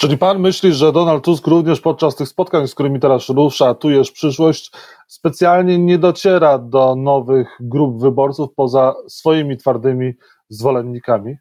Czyli 0.00 0.18
pan 0.18 0.38
myśli, 0.38 0.72
że 0.72 0.92
Donald 0.92 1.24
Tusk 1.24 1.46
również 1.46 1.80
podczas 1.80 2.16
tych 2.16 2.28
spotkań, 2.28 2.68
z 2.68 2.74
którymi 2.74 3.00
teraz 3.00 3.28
rusza, 3.28 3.74
tujesz 3.74 4.10
przyszłość, 4.12 4.72
specjalnie 5.06 5.78
nie 5.78 5.98
dociera 5.98 6.58
do 6.58 6.96
nowych 6.96 7.48
grup 7.60 8.00
wyborców 8.00 8.48
poza 8.56 8.94
swoimi 9.08 9.56
twardymi 9.56 10.12
zwolennikami? 10.48 11.36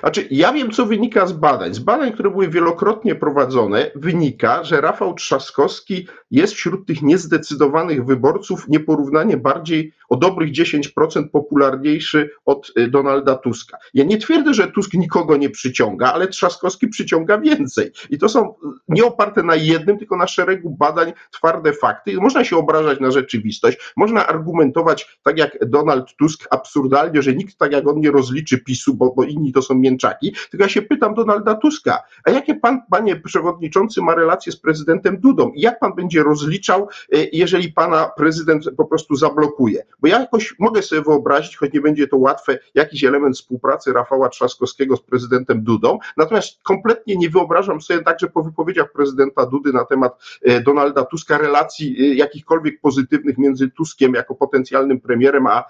Znaczy, 0.00 0.28
ja 0.30 0.52
wiem, 0.52 0.70
co 0.70 0.86
wynika 0.86 1.26
z 1.26 1.32
badań. 1.32 1.74
Z 1.74 1.78
badań, 1.78 2.12
które 2.12 2.30
były 2.30 2.48
wielokrotnie 2.48 3.14
prowadzone, 3.14 3.90
wynika, 3.94 4.64
że 4.64 4.80
Rafał 4.80 5.14
Trzaskowski 5.14 6.06
jest 6.30 6.54
wśród 6.54 6.86
tych 6.86 7.02
niezdecydowanych 7.02 8.04
wyborców 8.04 8.68
nieporównanie 8.68 9.36
bardziej 9.36 9.92
o 10.08 10.16
dobrych 10.16 10.52
10% 10.52 11.28
popularniejszy 11.32 12.30
od 12.44 12.72
y, 12.78 12.88
Donalda 12.88 13.34
Tuska. 13.34 13.78
Ja 13.94 14.04
nie 14.04 14.18
twierdzę, 14.18 14.54
że 14.54 14.68
Tusk 14.68 14.94
nikogo 14.94 15.36
nie 15.36 15.50
przyciąga, 15.50 16.12
ale 16.12 16.28
Trzaskowski 16.28 16.88
przyciąga 16.88 17.38
więcej. 17.38 17.92
I 18.10 18.18
to 18.18 18.28
są 18.28 18.54
nie 18.88 19.04
oparte 19.04 19.42
na 19.42 19.54
jednym, 19.54 19.98
tylko 19.98 20.16
na 20.16 20.26
szeregu 20.26 20.70
badań, 20.70 21.12
twarde 21.30 21.72
fakty. 21.72 22.16
Można 22.16 22.44
się 22.44 22.56
obrażać 22.56 23.00
na 23.00 23.10
rzeczywistość, 23.10 23.92
można 23.96 24.26
argumentować 24.26 25.18
tak 25.22 25.38
jak 25.38 25.68
Donald 25.68 26.16
Tusk 26.18 26.48
absurdalnie, 26.50 27.22
że 27.22 27.34
nikt 27.34 27.58
tak 27.58 27.72
jak 27.72 27.88
on 27.88 28.00
nie 28.00 28.10
rozliczy 28.10 28.58
PiSu, 28.58 28.94
bo, 28.94 29.14
bo 29.16 29.24
inni 29.24 29.52
to 29.52 29.62
są 29.66 29.74
mięczaki. 29.74 30.34
Tylko 30.50 30.64
ja 30.64 30.68
się 30.68 30.82
pytam 30.82 31.14
Donalda 31.14 31.54
Tuska, 31.54 32.02
a 32.24 32.30
jakie 32.30 32.54
pan, 32.54 32.82
panie 32.90 33.16
przewodniczący, 33.16 34.02
ma 34.02 34.14
relacje 34.14 34.52
z 34.52 34.56
prezydentem 34.56 35.20
Dudą? 35.20 35.50
I 35.50 35.60
jak 35.60 35.78
pan 35.78 35.94
będzie 35.94 36.22
rozliczał, 36.22 36.88
y, 37.14 37.30
jeżeli 37.32 37.72
pana 37.72 38.10
prezydent 38.16 38.64
po 38.76 38.84
prostu 38.84 39.16
zablokuje? 39.16 39.82
Bo 40.00 40.08
ja 40.08 40.20
jakoś 40.20 40.54
mogę 40.58 40.82
sobie 40.82 41.02
wyobrazić, 41.02 41.56
choć 41.56 41.72
nie 41.72 41.80
będzie 41.80 42.08
to 42.08 42.16
łatwe, 42.16 42.58
jakiś 42.74 43.04
element 43.04 43.36
współpracy 43.36 43.92
Rafała 43.92 44.28
Trzaskowskiego 44.28 44.96
z 44.96 45.02
prezydentem 45.02 45.62
Dudą. 45.64 45.98
Natomiast 46.16 46.62
kompletnie 46.62 47.16
nie 47.16 47.30
wyobrażam 47.30 47.80
sobie 47.80 48.02
także 48.02 48.26
po 48.26 48.42
wypowiedziach 48.42 48.92
prezydenta 48.92 49.46
Dudy 49.46 49.72
na 49.72 49.84
temat 49.84 50.22
e, 50.42 50.60
Donalda 50.60 51.04
Tuska 51.04 51.38
relacji 51.38 51.96
e, 52.00 52.14
jakichkolwiek 52.14 52.80
pozytywnych 52.80 53.38
między 53.38 53.70
Tuskiem 53.70 54.14
jako 54.14 54.34
potencjalnym 54.34 55.00
premierem 55.00 55.46
a, 55.46 55.64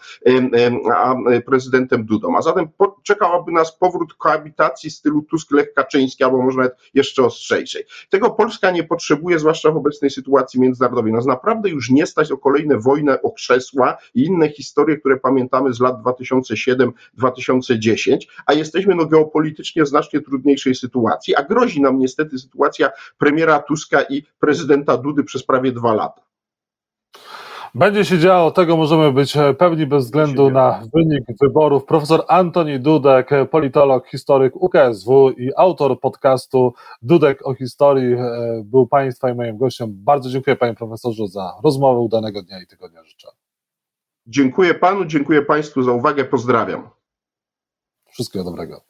a 0.94 1.14
prezydentem 1.46 2.04
Dudą. 2.04 2.36
A 2.36 2.42
zatem 2.42 2.68
czekałaby 3.02 3.52
nas 3.52 3.78
powrót 3.86 4.14
koabitacji 4.14 4.90
stylu 4.90 5.22
Tusk-Lech 5.22 5.72
Kaczyński, 5.74 6.24
albo 6.24 6.42
może 6.42 6.58
nawet 6.58 6.76
jeszcze 6.94 7.22
ostrzejszej. 7.22 7.84
Tego 8.10 8.30
Polska 8.30 8.70
nie 8.70 8.84
potrzebuje, 8.84 9.38
zwłaszcza 9.38 9.70
w 9.70 9.76
obecnej 9.76 10.10
sytuacji 10.10 10.60
międzynarodowej. 10.60 11.12
Nas 11.12 11.26
naprawdę 11.26 11.68
już 11.68 11.90
nie 11.90 12.06
stać 12.06 12.32
o 12.32 12.38
kolejne 12.38 12.78
wojnę 12.78 13.22
o 13.22 13.32
krzesła 13.32 13.96
i 14.14 14.24
inne 14.24 14.48
historie, 14.48 14.96
które 14.96 15.16
pamiętamy 15.16 15.72
z 15.72 15.80
lat 15.80 15.96
2007-2010, 17.18 18.16
a 18.46 18.52
jesteśmy 18.52 18.94
no 18.94 19.06
geopolitycznie 19.06 19.82
w 19.82 19.88
znacznie 19.88 20.20
trudniejszej 20.20 20.74
sytuacji, 20.74 21.34
a 21.34 21.42
grozi 21.42 21.80
nam 21.80 21.98
niestety 21.98 22.38
sytuacja 22.38 22.90
premiera 23.18 23.58
Tuska 23.58 24.02
i 24.02 24.22
prezydenta 24.38 24.96
Dudy 24.96 25.24
przez 25.24 25.46
prawie 25.46 25.72
dwa 25.72 25.94
lata. 25.94 26.22
Będzie 27.78 28.04
się 28.04 28.18
działo, 28.18 28.50
tego 28.50 28.76
możemy 28.76 29.12
być 29.12 29.34
pewni 29.58 29.86
bez 29.86 30.04
względu 30.04 30.50
na 30.50 30.82
wynik 30.94 31.24
wyborów. 31.40 31.84
Profesor 31.84 32.24
Antoni 32.28 32.80
Dudek, 32.80 33.30
politolog, 33.50 34.08
historyk 34.08 34.56
UKSW 34.56 35.30
i 35.30 35.50
autor 35.56 36.00
podcastu 36.00 36.74
Dudek 37.02 37.46
o 37.46 37.54
historii 37.54 38.14
e, 38.14 38.62
był 38.64 38.86
Państwa 38.86 39.30
i 39.30 39.34
moim 39.34 39.56
gościem. 39.56 39.88
Bardzo 39.92 40.30
dziękuję 40.30 40.56
Panie 40.56 40.74
Profesorze 40.74 41.28
za 41.28 41.52
rozmowę. 41.64 42.00
Udanego 42.00 42.42
dnia 42.42 42.62
i 42.62 42.66
tygodnia 42.66 43.04
życzę. 43.04 43.28
Dziękuję 44.26 44.74
panu, 44.74 45.04
dziękuję 45.04 45.42
państwu 45.42 45.82
za 45.82 45.92
uwagę, 45.92 46.24
pozdrawiam. 46.24 46.88
Wszystkiego 48.10 48.44
dobrego. 48.44 48.80